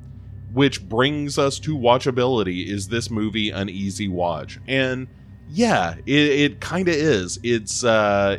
which 0.53 0.87
brings 0.87 1.37
us 1.37 1.59
to 1.59 1.77
watchability. 1.77 2.67
Is 2.67 2.87
this 2.87 3.11
movie 3.11 3.49
an 3.49 3.69
easy 3.69 4.07
watch? 4.07 4.59
And 4.67 5.07
yeah 5.49 5.95
it, 6.05 6.07
it 6.07 6.61
kind 6.61 6.87
of 6.87 6.95
is. 6.95 7.39
It's 7.43 7.83
uh, 7.83 8.37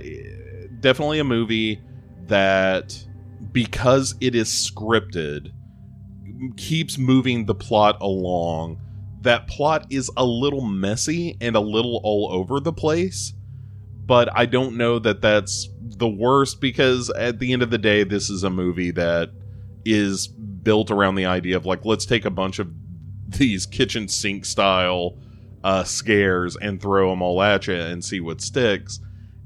definitely 0.81 1.19
a 1.19 1.25
movie 1.25 1.81
that 2.27 3.05
because 3.53 4.15
it 4.21 4.35
is 4.35 4.49
scripted 4.49 5.53
keeps 6.57 6.97
moving 6.99 7.45
the 7.47 7.55
plot 7.55 7.99
along. 8.01 8.81
That 9.21 9.47
plot 9.49 9.87
is 9.91 10.11
a 10.17 10.25
little 10.25 10.63
messy 10.63 11.37
and 11.41 11.55
a 11.55 11.61
little 11.61 12.01
all 12.03 12.29
over 12.33 12.61
the 12.61 12.73
place 12.73 13.35
but 14.07 14.29
i 14.37 14.47
don't 14.47 14.77
know 14.77 14.99
that 14.99 15.21
that's 15.21 15.69
the 15.89 16.09
worst 16.09 16.61
because 16.61 17.11
at 17.11 17.39
the 17.39 17.53
end 17.53 17.63
of 17.63 17.71
the 17.71 17.79
day, 17.79 18.05
this 18.05 18.31
is 18.31 18.43
a 18.43 18.51
movie 18.51 18.91
that 18.93 19.31
is 19.85 20.27
built 20.27 20.91
around 20.91 21.15
the 21.15 21.27
idea 21.27 21.57
of 21.57 21.67
like, 21.67 21.85
let's 21.85 22.07
take 22.07 22.25
a 22.25 22.31
bunch 22.31 22.59
of 22.59 22.73
these 23.29 23.67
kitchen 23.67 24.09
sink 24.09 24.45
style 24.45 25.17
uh, 25.65 25.85
scares 25.85 26.57
and 26.57 26.81
throw 26.81 27.11
them 27.11 27.23
all 27.23 27.43
at 27.43 27.67
you 27.67 27.75
and 27.75 28.05
see 28.05 28.21
what 28.21 28.41
sticks. 28.41 29.01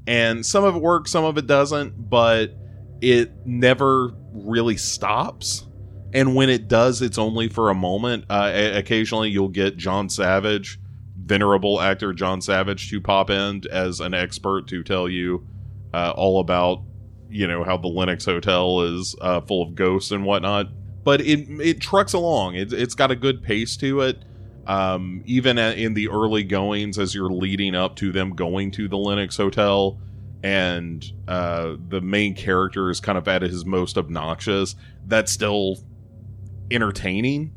And 0.07 0.45
some 0.45 0.63
of 0.63 0.75
it 0.75 0.81
works, 0.81 1.11
some 1.11 1.23
of 1.23 1.37
it 1.37 1.47
doesn't, 1.47 2.09
but 2.09 2.55
it 3.01 3.31
never 3.45 4.13
really 4.33 4.77
stops. 4.77 5.67
And 6.13 6.35
when 6.35 6.49
it 6.49 6.67
does, 6.67 7.01
it's 7.01 7.17
only 7.17 7.47
for 7.47 7.69
a 7.69 7.75
moment. 7.75 8.25
Uh, 8.29 8.51
occasionally, 8.73 9.29
you'll 9.29 9.47
get 9.47 9.77
John 9.77 10.09
Savage, 10.09 10.79
venerable 11.15 11.79
actor 11.79 12.13
John 12.13 12.41
Savage, 12.41 12.89
to 12.89 12.99
pop 12.99 13.29
in 13.29 13.63
as 13.71 13.99
an 13.99 14.13
expert 14.13 14.67
to 14.67 14.83
tell 14.83 15.07
you 15.07 15.47
uh, 15.93 16.13
all 16.15 16.39
about 16.39 16.81
you 17.29 17.47
know 17.47 17.63
how 17.63 17.77
the 17.77 17.87
Lenox 17.87 18.25
Hotel 18.25 18.81
is 18.81 19.15
uh, 19.21 19.41
full 19.41 19.63
of 19.63 19.75
ghosts 19.75 20.11
and 20.11 20.25
whatnot. 20.25 20.67
But 21.03 21.21
it 21.21 21.47
it 21.59 21.81
trucks 21.81 22.13
along. 22.13 22.55
It, 22.55 22.73
it's 22.73 22.95
got 22.95 23.11
a 23.11 23.15
good 23.15 23.41
pace 23.41 23.77
to 23.77 24.01
it. 24.01 24.23
Um, 24.67 25.23
even 25.25 25.57
in 25.57 25.95
the 25.95 26.09
early 26.09 26.43
goings, 26.43 26.99
as 26.99 27.15
you're 27.15 27.31
leading 27.31 27.73
up 27.73 27.95
to 27.97 28.11
them 28.11 28.35
going 28.35 28.71
to 28.71 28.87
the 28.87 28.97
Lenox 28.97 29.35
Hotel, 29.37 29.99
and 30.43 31.03
uh, 31.27 31.75
the 31.89 32.01
main 32.01 32.35
character 32.35 32.89
is 32.89 32.99
kind 32.99 33.17
of 33.17 33.27
at 33.27 33.41
his 33.41 33.65
most 33.65 33.97
obnoxious. 33.97 34.75
That's 35.07 35.31
still 35.31 35.77
entertaining 36.69 37.53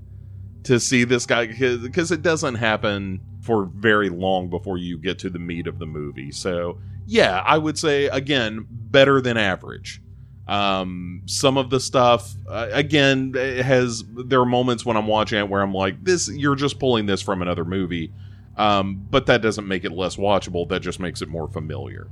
to 0.64 0.80
see 0.80 1.04
this 1.04 1.26
guy 1.26 1.46
because 1.46 2.10
it 2.10 2.22
doesn't 2.22 2.56
happen 2.56 3.20
for 3.40 3.66
very 3.66 4.08
long 4.08 4.48
before 4.48 4.78
you 4.78 4.98
get 4.98 5.18
to 5.20 5.30
the 5.30 5.38
meat 5.38 5.66
of 5.66 5.78
the 5.78 5.86
movie. 5.86 6.32
So 6.32 6.78
yeah, 7.06 7.42
I 7.44 7.58
would 7.58 7.78
say 7.78 8.06
again 8.06 8.66
better 8.70 9.20
than 9.20 9.36
average. 9.36 10.00
Um, 10.46 11.22
some 11.26 11.56
of 11.56 11.70
the 11.70 11.80
stuff 11.80 12.34
uh, 12.48 12.68
again 12.72 13.32
has 13.34 14.04
there 14.08 14.40
are 14.40 14.46
moments 14.46 14.84
when 14.84 14.96
I'm 14.96 15.06
watching 15.06 15.38
it 15.38 15.48
where 15.48 15.62
I'm 15.62 15.72
like, 15.72 16.02
this 16.02 16.28
you're 16.28 16.56
just 16.56 16.78
pulling 16.78 17.06
this 17.06 17.22
from 17.22 17.42
another 17.42 17.64
movie, 17.64 18.12
um, 18.56 19.06
but 19.10 19.26
that 19.26 19.42
doesn't 19.42 19.66
make 19.66 19.84
it 19.84 19.92
less 19.92 20.16
watchable. 20.16 20.68
That 20.68 20.80
just 20.80 21.00
makes 21.00 21.22
it 21.22 21.28
more 21.28 21.48
familiar. 21.48 22.08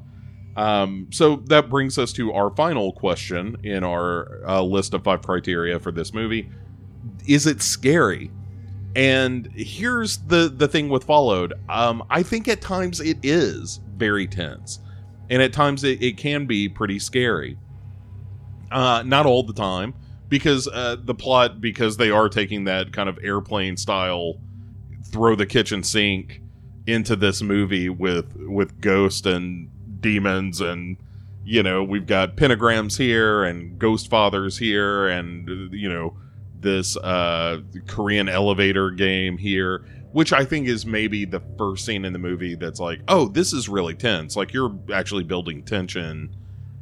Um, 0.54 1.08
so 1.10 1.36
that 1.46 1.70
brings 1.70 1.96
us 1.96 2.12
to 2.14 2.32
our 2.32 2.50
final 2.54 2.92
question 2.92 3.56
in 3.62 3.84
our 3.84 4.46
uh, 4.46 4.62
list 4.62 4.92
of 4.92 5.04
five 5.04 5.22
criteria 5.22 5.78
for 5.78 5.92
this 5.92 6.12
movie: 6.12 6.50
Is 7.26 7.46
it 7.46 7.62
scary? 7.62 8.30
And 8.94 9.50
here's 9.54 10.18
the 10.18 10.52
the 10.54 10.68
thing 10.68 10.88
with 10.88 11.04
followed. 11.04 11.54
Um, 11.68 12.04
I 12.10 12.22
think 12.22 12.48
at 12.48 12.60
times 12.60 13.00
it 13.00 13.18
is 13.22 13.80
very 13.96 14.26
tense, 14.26 14.80
and 15.30 15.40
at 15.40 15.52
times 15.52 15.84
it, 15.84 16.02
it 16.02 16.16
can 16.18 16.46
be 16.46 16.68
pretty 16.68 16.98
scary. 16.98 17.58
Uh, 18.70 19.02
not 19.04 19.26
all 19.26 19.42
the 19.42 19.52
time, 19.52 19.94
because 20.28 20.68
uh, 20.68 20.96
the 21.04 21.14
plot, 21.14 21.60
because 21.60 21.96
they 21.96 22.10
are 22.10 22.28
taking 22.28 22.64
that 22.64 22.92
kind 22.92 23.08
of 23.08 23.18
airplane 23.22 23.76
style, 23.76 24.40
throw 25.04 25.34
the 25.34 25.46
kitchen 25.46 25.82
sink 25.82 26.42
into 26.86 27.14
this 27.16 27.42
movie 27.42 27.88
with 27.88 28.36
with 28.36 28.80
ghost 28.80 29.26
and 29.26 29.68
demons 30.00 30.60
and 30.60 30.96
you 31.44 31.62
know 31.62 31.82
we've 31.82 32.06
got 32.06 32.36
pentagrams 32.36 32.98
here 32.98 33.44
and 33.44 33.78
ghost 33.78 34.10
fathers 34.10 34.58
here 34.58 35.06
and 35.08 35.72
you 35.72 35.88
know 35.88 36.16
this 36.62 36.96
uh, 36.96 37.60
Korean 37.86 38.28
elevator 38.28 38.90
game 38.90 39.36
here, 39.36 39.84
which 40.12 40.32
I 40.32 40.44
think 40.44 40.68
is 40.68 40.86
maybe 40.86 41.24
the 41.24 41.42
first 41.58 41.84
scene 41.84 42.04
in 42.04 42.12
the 42.12 42.18
movie 42.18 42.54
that's 42.54 42.80
like, 42.80 43.00
oh, 43.08 43.28
this 43.28 43.52
is 43.52 43.68
really 43.68 43.94
tense. 43.94 44.36
Like 44.36 44.52
you're 44.52 44.74
actually 44.92 45.24
building 45.24 45.62
tension 45.62 46.34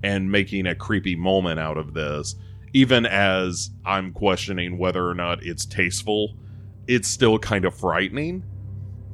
and 0.03 0.31
making 0.31 0.67
a 0.67 0.75
creepy 0.75 1.17
moment 1.17 1.59
out 1.59 1.77
of 1.77 1.95
this. 1.95 2.37
Even 2.73 3.05
as 3.05 3.71
I'm 3.85 4.13
questioning 4.13 4.79
whether 4.79 5.07
or 5.07 5.15
not 5.15 5.45
it's 5.45 5.67
tasteful, 5.67 6.37
it's 6.87 7.09
still 7.09 7.39
kind 7.39 7.65
of 7.65 7.75
frightening. 7.75 8.45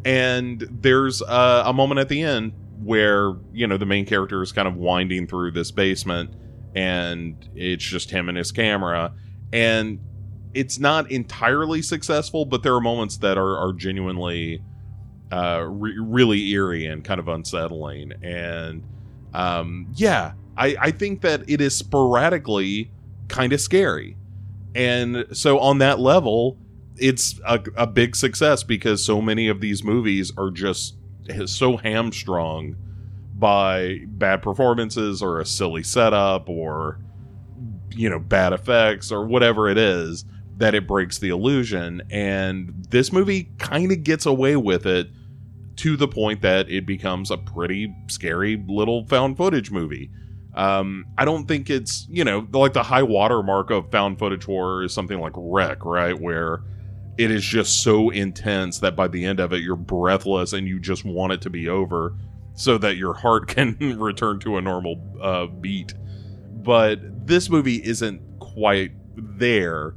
And 0.05 0.61
there's 0.71 1.23
uh, 1.23 1.63
a 1.67 1.73
moment 1.73 2.01
at 2.01 2.09
the 2.09 2.23
end 2.23 2.53
where 2.83 3.35
you 3.53 3.67
know 3.67 3.77
the 3.77 3.87
main 3.87 4.05
character 4.05 4.43
is 4.43 4.53
kind 4.53 4.69
of 4.69 4.77
winding 4.77 5.27
through 5.27 5.51
this 5.51 5.71
basement 5.71 6.31
and 6.75 7.49
it's 7.55 7.85
just 7.85 8.11
him 8.11 8.29
and 8.29 8.37
his 8.37 8.53
camera 8.53 9.13
and 9.53 9.99
it's 10.57 10.79
not 10.79 11.11
entirely 11.11 11.83
successful 11.83 12.45
but 12.45 12.63
there 12.63 12.75
are 12.75 12.81
moments 12.81 13.19
that 13.19 13.39
are, 13.39 13.57
are 13.57 13.73
genuinely 13.73 14.63
uh, 15.33 15.65
re- 15.69 15.99
really 15.99 16.51
eerie 16.51 16.87
and 16.87 17.05
kind 17.05 17.19
of 17.19 17.29
unsettling. 17.29 18.13
And 18.23 18.83
um, 19.35 19.89
yeah 19.95 20.33
I, 20.57 20.77
I 20.81 20.91
think 20.91 21.21
that 21.23 21.49
it 21.49 21.61
is 21.61 21.75
sporadically 21.77 22.91
kind 23.29 23.53
of 23.53 23.61
scary. 23.61 24.17
And 24.75 25.27
so 25.33 25.59
on 25.59 25.79
that 25.79 25.99
level 26.01 26.59
it's 26.99 27.39
a, 27.47 27.63
a 27.77 27.87
big 27.87 28.17
success 28.17 28.63
because 28.63 29.05
so 29.05 29.21
many 29.21 29.49
of 29.49 29.61
these 29.61 29.85
movies 29.85 30.33
are 30.37 30.51
just 30.51 30.97
so 31.47 31.77
hamstrung 31.77 32.77
by 33.35 34.01
bad 34.07 34.43
performances 34.43 35.23
or 35.23 35.41
a 35.41 35.47
silly 35.47 35.83
setup 35.83 36.49
or 36.49 36.99
you 37.91 38.09
know 38.09 38.19
bad 38.19 38.53
effects 38.53 39.13
or 39.13 39.27
whatever 39.27 39.69
it 39.69 39.77
is 39.77 40.25
that 40.57 40.75
it 40.75 40.87
breaks 40.87 41.19
the 41.19 41.29
illusion. 41.29 42.03
And 42.11 42.87
this 42.91 43.13
movie 43.13 43.51
kind 43.59 43.93
of 43.93 44.03
gets 44.03 44.27
away 44.27 44.57
with 44.57 44.87
it 44.87 45.09
to 45.77 45.97
the 45.97 46.09
point 46.09 46.41
that 46.43 46.71
it 46.71 46.87
becomes 46.87 47.31
a 47.31 47.37
pretty 47.37 47.95
scary 48.09 48.63
little 48.67 49.07
found 49.07 49.37
footage 49.37 49.71
movie. 49.71 50.11
Um, 50.55 51.05
I 51.19 51.27
don't 51.27 51.47
think 51.47 51.69
it's 51.69 52.07
you 52.09 52.25
know 52.25 52.49
like 52.53 52.73
the 52.73 52.83
high 52.83 53.03
watermark 53.03 53.71
of 53.71 53.91
found 53.91 54.19
footage 54.19 54.45
horror 54.45 54.85
is 54.85 54.95
something 54.95 55.21
like 55.21 55.35
REC, 55.37 55.85
right, 55.85 56.19
where 56.19 56.63
it 57.19 57.31
is 57.31 57.45
just 57.45 57.83
so 57.83 58.11
intense 58.11 58.79
that 58.81 58.97
by 58.97 59.09
the 59.09 59.25
end 59.25 59.41
of 59.41 59.53
it 59.53 59.63
you're 59.63 59.77
breathless 59.77 60.55
and 60.55 60.67
you 60.67 60.79
just 60.79 61.05
want 61.05 61.33
it 61.33 61.43
to 61.43 61.51
be 61.51 61.69
over 61.69 62.15
so 62.55 62.79
that 62.79 62.97
your 62.97 63.13
heart 63.13 63.49
can 63.55 63.77
return 63.99 64.39
to 64.41 64.57
a 64.57 64.63
normal 64.63 65.03
uh, 65.21 65.47
beat. 65.47 65.95
But 66.51 67.27
this 67.27 67.51
movie 67.51 67.85
isn't 67.85 68.21
quite 68.41 68.93
there, 69.17 69.95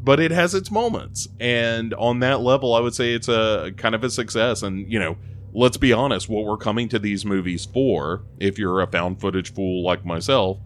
but 0.00 0.20
it 0.20 0.30
has 0.30 0.54
its 0.54 0.70
moments. 0.70 1.28
And 1.40 1.94
on 1.94 2.20
that 2.20 2.40
level, 2.40 2.74
I 2.74 2.80
would 2.80 2.94
say 2.94 3.14
it's 3.14 3.28
a 3.28 3.72
kind 3.76 3.94
of 3.94 4.04
a 4.04 4.10
success. 4.10 4.62
And, 4.62 4.90
you 4.90 4.98
know, 4.98 5.16
let's 5.52 5.76
be 5.76 5.92
honest, 5.92 6.28
what 6.28 6.44
we're 6.44 6.56
coming 6.56 6.88
to 6.90 6.98
these 6.98 7.24
movies 7.24 7.64
for, 7.64 8.22
if 8.38 8.58
you're 8.58 8.80
a 8.80 8.86
found 8.86 9.20
footage 9.20 9.52
fool 9.52 9.82
like 9.84 10.04
myself, 10.04 10.58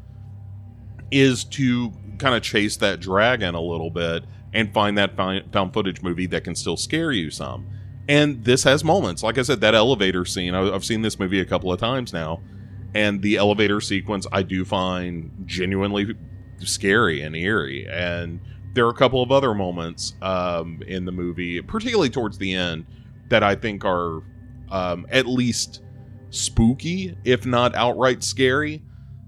is 1.11 1.45
to 1.45 1.93
kind 2.19 2.35
of 2.35 2.43
chase 2.43 2.77
that 2.77 3.01
dragon 3.01 3.55
a 3.55 3.61
little 3.61 3.91
bit 3.91 4.25
and 4.53 4.73
find 4.73 4.99
that 4.99 5.17
found 5.17 5.73
footage 5.73 6.03
movie 6.03 6.27
that 6.27 6.45
can 6.45 6.55
still 6.55 6.77
scare 6.77 7.13
you 7.13 7.31
some. 7.31 7.67
And 8.09 8.45
this 8.45 8.65
has 8.65 8.85
moments. 8.85 9.23
Like 9.23 9.39
I 9.39 9.43
said, 9.43 9.61
that 9.61 9.75
elevator 9.75 10.25
scene, 10.25 10.55
I've 10.55 10.85
seen 10.85 11.03
this 11.03 11.19
movie 11.19 11.41
a 11.41 11.45
couple 11.45 11.73
of 11.73 11.81
times 11.81 12.13
now. 12.13 12.43
And 12.95 13.23
the 13.23 13.37
elevator 13.37 13.81
sequence 13.81 14.27
I 14.31 14.43
do 14.43 14.67
find 14.67 15.31
genuinely 15.47 16.15
scary 16.59 17.23
and 17.23 17.35
eerie. 17.35 17.89
And 17.89 18.41
there 18.75 18.87
are 18.87 18.91
a 18.91 18.95
couple 18.95 19.23
of 19.23 19.31
other 19.31 19.55
moments 19.55 20.15
um, 20.23 20.83
in 20.87 21.05
the 21.05 21.13
movie, 21.13 21.61
particularly 21.61 22.11
towards 22.11 22.39
the 22.39 22.55
end, 22.55 22.87
that 23.29 23.43
I 23.43 23.55
think 23.55 23.85
are 23.85 24.23
um, 24.71 25.07
at 25.11 25.27
least 25.27 25.83
spooky, 26.31 27.17
if 27.25 27.45
not 27.45 27.75
outright 27.75 28.25
scary. 28.25 28.83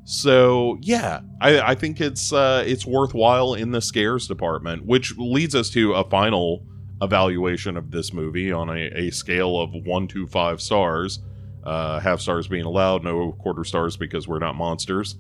So 0.05 0.79
yeah, 0.81 1.21
I, 1.41 1.61
I 1.61 1.75
think 1.75 2.01
it's 2.01 2.33
uh, 2.33 2.63
it's 2.67 2.85
worthwhile 2.87 3.55
in 3.55 3.71
the 3.71 3.81
scares 3.81 4.29
department, 4.29 4.85
which 4.85 5.17
leads 5.17 5.55
us 5.55 5.71
to 5.71 5.95
a 5.95 6.09
final 6.09 6.67
evaluation 7.03 7.77
of 7.77 7.91
this 7.91 8.13
movie 8.13 8.53
on 8.53 8.69
a, 8.69 8.91
a 8.95 9.11
scale 9.11 9.61
of 9.61 9.71
one 9.85 10.07
to 10.09 10.27
five 10.27 10.61
stars. 10.61 11.21
Uh, 11.65 11.99
half 11.99 12.21
stars 12.21 12.47
being 12.47 12.65
allowed, 12.67 13.03
no 13.03 13.33
quarter 13.33 13.65
stars 13.65 13.97
because 13.97 14.29
we're 14.29 14.39
not 14.39 14.55
monsters. 14.55 15.17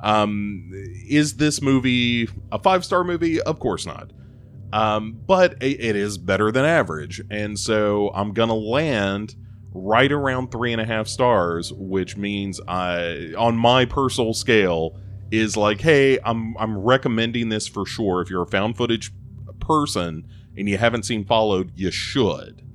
Um, 0.00 0.70
is 1.08 1.36
this 1.36 1.60
movie 1.60 2.28
a 2.52 2.58
five 2.58 2.84
star 2.84 3.04
movie? 3.04 3.40
Of 3.40 3.58
course 3.58 3.86
not. 3.86 4.12
Um, 4.72 5.18
but 5.26 5.62
it, 5.62 5.80
it 5.80 5.96
is 5.96 6.18
better 6.18 6.52
than 6.52 6.64
average, 6.64 7.22
and 7.30 7.58
so 7.58 8.10
I'm 8.14 8.32
gonna 8.32 8.54
land 8.54 9.34
right 9.72 10.10
around 10.10 10.50
three 10.50 10.72
and 10.72 10.80
a 10.80 10.84
half 10.84 11.08
stars, 11.08 11.72
which 11.72 12.16
means 12.16 12.60
I, 12.68 13.32
on 13.36 13.56
my 13.56 13.84
personal 13.84 14.34
scale, 14.34 14.98
is 15.30 15.56
like, 15.56 15.80
hey, 15.80 16.18
I'm 16.24 16.56
I'm 16.58 16.76
recommending 16.76 17.48
this 17.48 17.66
for 17.66 17.86
sure. 17.86 18.20
If 18.20 18.30
you're 18.30 18.42
a 18.42 18.46
found 18.46 18.76
footage 18.76 19.10
person 19.60 20.26
and 20.56 20.68
you 20.68 20.78
haven't 20.78 21.04
seen 21.04 21.24
Followed, 21.24 21.72
you 21.74 21.90
should. 21.90 22.67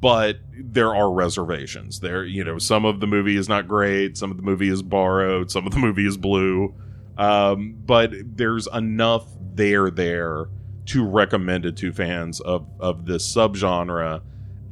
But 0.00 0.36
there 0.54 0.94
are 0.94 1.10
reservations. 1.10 2.00
There, 2.00 2.24
you 2.24 2.44
know, 2.44 2.58
some 2.58 2.84
of 2.84 3.00
the 3.00 3.06
movie 3.06 3.36
is 3.36 3.48
not 3.48 3.66
great. 3.66 4.16
Some 4.16 4.30
of 4.30 4.36
the 4.36 4.42
movie 4.42 4.68
is 4.68 4.82
borrowed. 4.82 5.50
Some 5.50 5.66
of 5.66 5.72
the 5.72 5.78
movie 5.78 6.06
is 6.06 6.16
blue. 6.16 6.74
Um, 7.16 7.74
but 7.84 8.12
there's 8.36 8.68
enough 8.72 9.26
there 9.54 9.90
there 9.90 10.46
to 10.86 11.04
recommend 11.04 11.66
it 11.66 11.76
to 11.78 11.92
fans 11.92 12.40
of 12.40 12.68
of 12.78 13.06
this 13.06 13.34
subgenre 13.34 14.22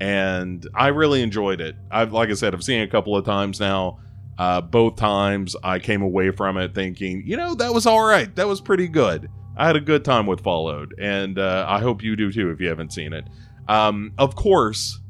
and 0.01 0.67
I 0.75 0.89
really 0.89 1.23
enjoyed 1.23 1.61
it. 1.61 1.77
I've 1.91 2.13
like 2.13 2.31
I 2.31 2.35
said, 2.35 2.55
I've 2.55 2.63
seen 2.63 2.81
it 2.81 2.85
a 2.85 2.89
couple 2.89 3.17
of 3.17 3.25
times 3.25 3.61
now. 3.61 4.01
Uh, 4.39 4.61
both 4.61 4.97
times 4.97 5.57
I 5.63 5.79
came 5.79 6.03
away 6.03 6.31
from 6.31 6.59
it 6.59 6.75
thinking, 6.75 7.23
you 7.25 7.39
know, 7.39 7.55
that 7.55 7.73
was 7.73 7.87
all 7.87 8.05
right. 8.05 8.35
That 8.37 8.47
was 8.47 8.61
pretty 8.61 8.87
good. 8.87 9.31
I 9.57 9.67
had 9.67 9.77
a 9.77 9.81
good 9.81 10.05
time 10.05 10.27
with 10.27 10.43
Followed, 10.43 10.95
and 10.99 11.39
uh, 11.39 11.65
I 11.67 11.81
hope 11.81 12.03
you 12.03 12.15
do 12.17 12.31
too 12.31 12.51
if 12.51 12.61
you 12.61 12.69
haven't 12.69 12.93
seen 12.93 13.15
it. 13.15 13.25
Um, 13.67 14.13
of 14.19 14.37
course, 14.37 15.01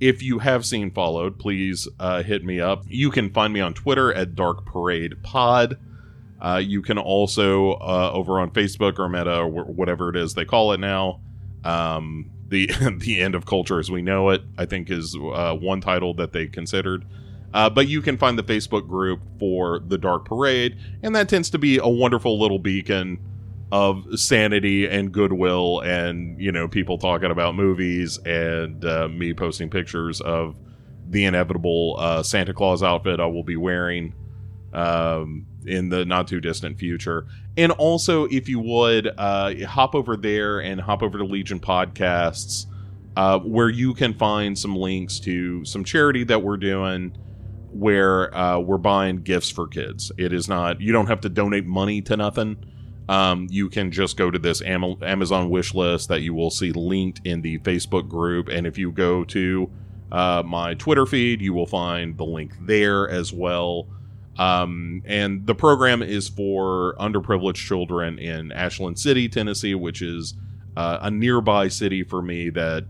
if 0.00 0.22
you 0.22 0.38
have 0.38 0.64
seen 0.64 0.90
Followed, 0.90 1.38
please 1.38 1.86
uh, 1.98 2.22
hit 2.22 2.42
me 2.42 2.58
up. 2.58 2.84
You 2.88 3.10
can 3.10 3.30
find 3.30 3.52
me 3.52 3.60
on 3.60 3.74
Twitter 3.74 4.12
at 4.12 4.34
Dark 4.34 4.64
Parade 4.64 5.22
Pod. 5.22 5.78
Uh, 6.40 6.60
you 6.64 6.80
can 6.80 6.96
also 6.96 7.72
uh, 7.74 8.10
over 8.12 8.40
on 8.40 8.50
Facebook 8.50 8.98
or 8.98 9.08
Meta 9.10 9.40
or 9.40 9.48
whatever 9.48 10.08
it 10.08 10.16
is 10.16 10.32
they 10.34 10.46
call 10.46 10.72
it 10.72 10.80
now. 10.80 11.20
Um, 11.64 12.30
the 12.48 12.66
the 12.98 13.20
end 13.20 13.34
of 13.34 13.44
culture 13.44 13.78
as 13.78 13.90
we 13.90 14.00
know 14.00 14.30
it. 14.30 14.42
I 14.56 14.64
think 14.64 14.90
is 14.90 15.14
uh, 15.16 15.54
one 15.54 15.82
title 15.82 16.14
that 16.14 16.32
they 16.32 16.46
considered. 16.46 17.04
Uh, 17.52 17.68
but 17.68 17.88
you 17.88 18.00
can 18.00 18.16
find 18.16 18.38
the 18.38 18.44
Facebook 18.44 18.88
group 18.88 19.20
for 19.38 19.80
the 19.80 19.98
Dark 19.98 20.24
Parade, 20.24 20.78
and 21.02 21.14
that 21.16 21.28
tends 21.28 21.50
to 21.50 21.58
be 21.58 21.78
a 21.78 21.88
wonderful 21.88 22.38
little 22.38 22.60
beacon 22.60 23.18
of 23.72 24.18
sanity 24.18 24.88
and 24.88 25.12
goodwill, 25.12 25.80
and 25.80 26.40
you 26.40 26.52
know 26.52 26.68
people 26.68 26.98
talking 26.98 27.30
about 27.30 27.54
movies 27.54 28.18
and 28.18 28.84
uh, 28.84 29.08
me 29.08 29.32
posting 29.32 29.70
pictures 29.70 30.20
of 30.20 30.56
the 31.08 31.24
inevitable 31.24 31.96
uh, 31.98 32.22
Santa 32.22 32.54
Claus 32.54 32.82
outfit 32.82 33.20
I 33.20 33.26
will 33.26 33.42
be 33.42 33.56
wearing 33.56 34.14
um, 34.72 35.46
in 35.66 35.88
the 35.88 36.04
not 36.04 36.28
too 36.28 36.40
distant 36.40 36.78
future. 36.78 37.26
And 37.56 37.72
also, 37.72 38.24
if 38.26 38.48
you 38.48 38.60
would 38.60 39.10
uh, 39.18 39.66
hop 39.66 39.94
over 39.94 40.16
there 40.16 40.60
and 40.60 40.80
hop 40.80 41.02
over 41.02 41.18
to 41.18 41.24
Legion 41.24 41.60
Podcasts, 41.60 42.66
uh, 43.16 43.38
where 43.40 43.68
you 43.68 43.94
can 43.94 44.14
find 44.14 44.58
some 44.58 44.76
links 44.76 45.18
to 45.20 45.64
some 45.64 45.84
charity 45.84 46.24
that 46.24 46.42
we're 46.42 46.56
doing 46.56 47.16
where 47.72 48.36
uh, 48.36 48.58
we're 48.58 48.78
buying 48.78 49.18
gifts 49.18 49.50
for 49.50 49.66
kids. 49.66 50.10
It 50.18 50.32
is 50.32 50.48
not, 50.48 50.80
you 50.80 50.92
don't 50.92 51.06
have 51.06 51.20
to 51.22 51.28
donate 51.28 51.66
money 51.66 52.02
to 52.02 52.16
nothing. 52.16 52.56
Um, 53.10 53.48
you 53.50 53.68
can 53.68 53.90
just 53.90 54.16
go 54.16 54.30
to 54.30 54.38
this 54.38 54.62
Am- 54.62 55.02
Amazon 55.02 55.50
wish 55.50 55.74
list 55.74 56.08
that 56.10 56.20
you 56.20 56.32
will 56.32 56.48
see 56.48 56.70
linked 56.70 57.20
in 57.24 57.42
the 57.42 57.58
Facebook 57.58 58.08
group. 58.08 58.46
And 58.48 58.68
if 58.68 58.78
you 58.78 58.92
go 58.92 59.24
to 59.24 59.68
uh, 60.12 60.44
my 60.46 60.74
Twitter 60.74 61.04
feed, 61.06 61.40
you 61.40 61.52
will 61.52 61.66
find 61.66 62.16
the 62.16 62.24
link 62.24 62.54
there 62.60 63.10
as 63.10 63.32
well. 63.32 63.88
Um, 64.38 65.02
and 65.06 65.44
the 65.44 65.56
program 65.56 66.04
is 66.04 66.28
for 66.28 66.94
underprivileged 67.00 67.56
children 67.56 68.16
in 68.20 68.52
Ashland 68.52 69.00
City, 69.00 69.28
Tennessee, 69.28 69.74
which 69.74 70.02
is 70.02 70.34
uh, 70.76 71.00
a 71.02 71.10
nearby 71.10 71.66
city 71.66 72.04
for 72.04 72.22
me 72.22 72.48
that 72.50 72.84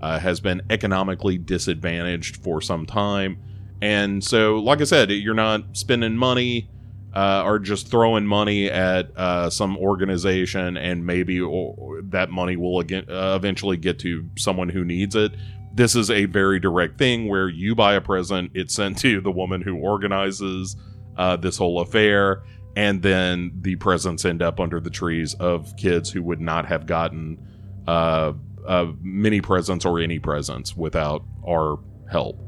uh, 0.00 0.18
has 0.18 0.40
been 0.40 0.62
economically 0.70 1.36
disadvantaged 1.36 2.38
for 2.38 2.62
some 2.62 2.86
time. 2.86 3.36
And 3.82 4.24
so, 4.24 4.56
like 4.56 4.80
I 4.80 4.84
said, 4.84 5.10
you're 5.10 5.34
not 5.34 5.76
spending 5.76 6.16
money 6.16 6.70
uh, 7.16 7.42
or 7.46 7.58
just 7.58 7.88
throwing 7.88 8.26
money 8.26 8.70
at 8.70 9.10
uh, 9.16 9.48
some 9.48 9.78
organization, 9.78 10.76
and 10.76 11.06
maybe 11.06 11.38
that 12.10 12.28
money 12.30 12.56
will 12.56 12.80
again, 12.80 13.06
uh, 13.08 13.34
eventually 13.34 13.78
get 13.78 13.98
to 13.98 14.28
someone 14.36 14.68
who 14.68 14.84
needs 14.84 15.16
it. 15.16 15.32
This 15.72 15.96
is 15.96 16.10
a 16.10 16.26
very 16.26 16.60
direct 16.60 16.98
thing 16.98 17.26
where 17.28 17.48
you 17.48 17.74
buy 17.74 17.94
a 17.94 18.02
present, 18.02 18.50
it's 18.52 18.74
sent 18.74 18.98
to 18.98 19.22
the 19.22 19.30
woman 19.30 19.62
who 19.62 19.76
organizes 19.76 20.76
uh, 21.16 21.36
this 21.36 21.56
whole 21.56 21.80
affair, 21.80 22.42
and 22.76 23.00
then 23.00 23.50
the 23.62 23.76
presents 23.76 24.26
end 24.26 24.42
up 24.42 24.60
under 24.60 24.78
the 24.78 24.90
trees 24.90 25.32
of 25.40 25.74
kids 25.78 26.10
who 26.10 26.22
would 26.22 26.42
not 26.42 26.66
have 26.66 26.84
gotten 26.84 27.38
uh, 27.88 28.34
uh, 28.66 28.92
many 29.00 29.40
presents 29.40 29.86
or 29.86 30.00
any 30.00 30.18
presents 30.18 30.76
without 30.76 31.24
our 31.48 31.78
help. 32.10 32.38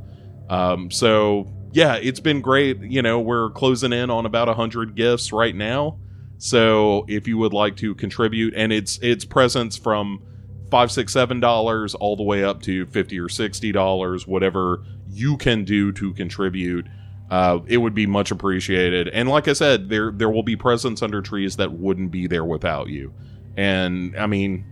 Um, 0.51 0.91
so 0.91 1.51
yeah, 1.73 1.97
it's 1.97 2.21
been 2.21 2.41
great. 2.41 2.81
You 2.81 3.03
know, 3.03 3.21
we're 3.21 3.51
closing 3.51 3.93
in 3.93 4.11
on 4.11 4.27
about 4.27 4.49
a 4.49 4.55
hundred 4.55 4.95
gifts 4.95 5.33
right 5.33 5.55
now. 5.55 5.99
So 6.39 7.05
if 7.09 7.27
you 7.27 7.37
would 7.39 7.53
like 7.53 7.77
to 7.79 7.95
contribute, 7.95 8.55
and 8.55 8.73
it's 8.73 8.99
it's 9.03 9.25
presents 9.25 9.77
from 9.77 10.23
five, 10.71 10.91
six, 10.91 11.13
seven 11.13 11.41
dollars, 11.41 11.95
all 11.95 12.17
the 12.17 12.23
way 12.23 12.45
up 12.45 12.63
to 12.63 12.87
fifty 12.87 13.19
or 13.19 13.29
sixty 13.29 13.73
dollars, 13.73 14.27
whatever 14.27 14.85
you 15.11 15.37
can 15.37 15.65
do 15.65 15.93
to 15.93 16.13
contribute. 16.15 16.87
Uh, 17.31 17.59
it 17.67 17.77
would 17.77 17.95
be 17.95 18.07
much 18.07 18.31
appreciated. 18.31 19.09
And 19.09 19.29
like 19.29 19.49
I 19.49 19.53
said, 19.53 19.91
there 19.91 20.11
there 20.13 20.31
will 20.31 20.43
be 20.43 20.57
presents 20.57 21.03
under 21.03 21.21
trees 21.21 21.57
that 21.57 21.73
wouldn't 21.73 22.11
be 22.11 22.27
there 22.27 22.45
without 22.45 22.89
you. 22.89 23.13
And 23.57 24.17
I 24.17 24.27
mean, 24.27 24.65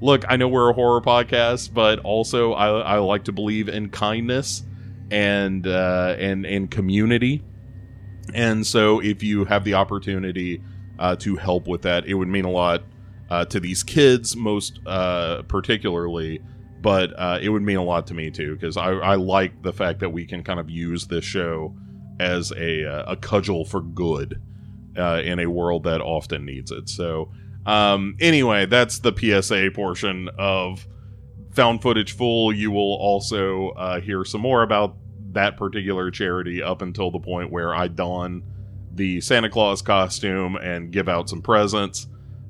look, 0.00 0.24
I 0.28 0.36
know 0.36 0.48
we're 0.48 0.70
a 0.70 0.72
horror 0.72 1.00
podcast, 1.02 1.72
but 1.72 2.00
also 2.00 2.54
I, 2.54 2.80
I 2.80 2.98
like 2.98 3.24
to 3.24 3.32
believe 3.32 3.68
in 3.68 3.90
kindness 3.90 4.64
and 5.10 5.66
uh, 5.66 6.16
and 6.18 6.46
and 6.46 6.70
community. 6.70 7.42
And 8.34 8.66
so, 8.66 9.00
if 9.00 9.22
you 9.22 9.44
have 9.46 9.64
the 9.64 9.74
opportunity 9.74 10.62
uh, 10.98 11.16
to 11.16 11.36
help 11.36 11.66
with 11.66 11.82
that, 11.82 12.06
it 12.06 12.14
would 12.14 12.28
mean 12.28 12.44
a 12.44 12.50
lot 12.50 12.82
uh, 13.30 13.44
to 13.46 13.60
these 13.60 13.82
kids, 13.82 14.36
most 14.36 14.80
uh, 14.86 15.42
particularly. 15.42 16.40
But 16.80 17.12
uh, 17.18 17.38
it 17.42 17.50
would 17.50 17.62
mean 17.62 17.76
a 17.76 17.84
lot 17.84 18.06
to 18.06 18.14
me 18.14 18.30
too, 18.30 18.54
because 18.54 18.76
I, 18.76 18.92
I 18.92 19.14
like 19.16 19.62
the 19.62 19.72
fact 19.72 20.00
that 20.00 20.10
we 20.10 20.24
can 20.24 20.42
kind 20.42 20.58
of 20.58 20.70
use 20.70 21.06
this 21.06 21.24
show 21.24 21.74
as 22.18 22.52
a 22.52 22.86
uh, 22.86 23.12
a 23.12 23.16
cudgel 23.16 23.64
for 23.64 23.80
good 23.80 24.40
uh, 24.96 25.20
in 25.24 25.40
a 25.40 25.46
world 25.46 25.84
that 25.84 26.00
often 26.00 26.44
needs 26.44 26.70
it. 26.70 26.88
So, 26.88 27.30
um, 27.66 28.16
anyway, 28.20 28.66
that's 28.66 28.98
the 29.00 29.14
PSA 29.14 29.70
portion 29.74 30.28
of 30.38 30.86
found 31.52 31.82
footage 31.82 32.12
full. 32.12 32.52
You 32.52 32.70
will 32.70 32.94
also 32.94 33.70
uh, 33.70 34.00
hear 34.00 34.24
some 34.24 34.40
more 34.40 34.62
about 34.62 34.96
that 35.32 35.56
particular 35.56 36.10
charity 36.10 36.62
up 36.62 36.82
until 36.82 37.10
the 37.10 37.20
point 37.20 37.50
where 37.50 37.74
I 37.74 37.88
don 37.88 38.42
the 38.92 39.20
Santa 39.20 39.48
Claus 39.48 39.82
costume 39.82 40.56
and 40.56 40.90
give 40.90 41.08
out 41.08 41.28
some 41.28 41.42
presents. 41.42 42.06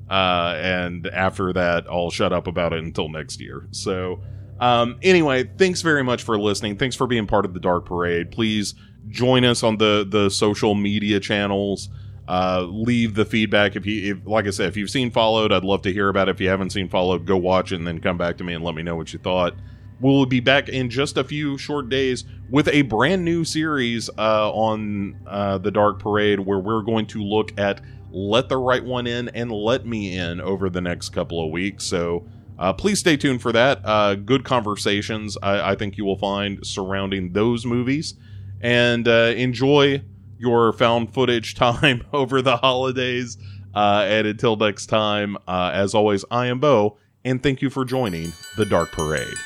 Uh, 0.09 0.55
and 0.57 1.07
after 1.07 1.53
that, 1.53 1.85
I'll 1.89 2.09
shut 2.09 2.33
up 2.33 2.47
about 2.47 2.73
it 2.73 2.83
until 2.83 3.07
next 3.07 3.39
year. 3.39 3.67
So, 3.71 4.21
um, 4.59 4.99
anyway, 5.01 5.49
thanks 5.57 5.81
very 5.81 6.03
much 6.03 6.23
for 6.23 6.37
listening. 6.37 6.77
Thanks 6.77 6.95
for 6.95 7.07
being 7.07 7.27
part 7.27 7.45
of 7.45 7.53
the 7.53 7.59
Dark 7.59 7.85
Parade. 7.85 8.31
Please 8.31 8.75
join 9.07 9.45
us 9.45 9.63
on 9.63 9.77
the 9.77 10.05
the 10.07 10.29
social 10.29 10.75
media 10.75 11.19
channels. 11.19 11.89
Uh, 12.31 12.61
leave 12.61 13.15
the 13.15 13.25
feedback 13.25 13.75
if 13.75 13.85
you, 13.85 14.15
if, 14.15 14.25
like 14.25 14.47
I 14.47 14.51
said, 14.51 14.69
if 14.69 14.77
you've 14.77 14.89
seen 14.89 15.11
Followed, 15.11 15.51
I'd 15.51 15.65
love 15.65 15.81
to 15.81 15.91
hear 15.91 16.07
about 16.07 16.29
it. 16.29 16.31
If 16.31 16.39
you 16.39 16.47
haven't 16.47 16.69
seen 16.69 16.87
Followed, 16.87 17.25
go 17.25 17.35
watch 17.35 17.73
it 17.73 17.75
and 17.75 17.85
then 17.85 17.99
come 17.99 18.17
back 18.17 18.37
to 18.37 18.45
me 18.45 18.53
and 18.53 18.63
let 18.63 18.73
me 18.73 18.83
know 18.83 18.95
what 18.95 19.11
you 19.11 19.19
thought. 19.19 19.53
We'll 19.99 20.25
be 20.25 20.39
back 20.39 20.69
in 20.69 20.89
just 20.89 21.17
a 21.17 21.25
few 21.25 21.57
short 21.57 21.89
days 21.89 22.23
with 22.49 22.69
a 22.69 22.83
brand 22.83 23.25
new 23.25 23.43
series 23.43 24.09
uh, 24.17 24.49
on 24.49 25.19
uh, 25.27 25.57
the 25.57 25.71
Dark 25.71 25.99
Parade 25.99 26.39
where 26.39 26.59
we're 26.59 26.83
going 26.83 27.05
to 27.07 27.21
look 27.21 27.51
at 27.59 27.81
Let 28.11 28.47
the 28.47 28.55
Right 28.55 28.85
One 28.85 29.07
In 29.07 29.27
and 29.27 29.51
Let 29.51 29.85
Me 29.85 30.17
In 30.17 30.39
over 30.39 30.69
the 30.69 30.79
next 30.79 31.09
couple 31.09 31.43
of 31.43 31.51
weeks. 31.51 31.83
So 31.83 32.25
uh, 32.57 32.71
please 32.71 32.99
stay 32.99 33.17
tuned 33.17 33.41
for 33.41 33.51
that. 33.51 33.81
Uh, 33.83 34.15
good 34.15 34.45
conversations, 34.45 35.37
I, 35.43 35.71
I, 35.71 35.75
think 35.75 35.97
you 35.97 36.05
will 36.05 36.17
find 36.17 36.65
surrounding 36.65 37.33
those 37.33 37.65
movies. 37.65 38.13
And 38.61 39.05
uh, 39.05 39.33
enjoy 39.35 40.03
your 40.41 40.73
found 40.73 41.13
footage 41.13 41.55
time 41.55 42.03
over 42.11 42.41
the 42.41 42.57
holidays. 42.57 43.37
Uh, 43.73 44.05
and 44.07 44.27
until 44.27 44.57
next 44.57 44.87
time, 44.87 45.37
as 45.47 45.95
always, 45.95 46.25
I 46.29 46.47
am 46.47 46.59
Bo, 46.59 46.97
and 47.23 47.41
thank 47.41 47.61
you 47.61 47.69
for 47.69 47.85
joining 47.85 48.33
the 48.57 48.65
Dark 48.65 48.91
Parade. 48.91 49.37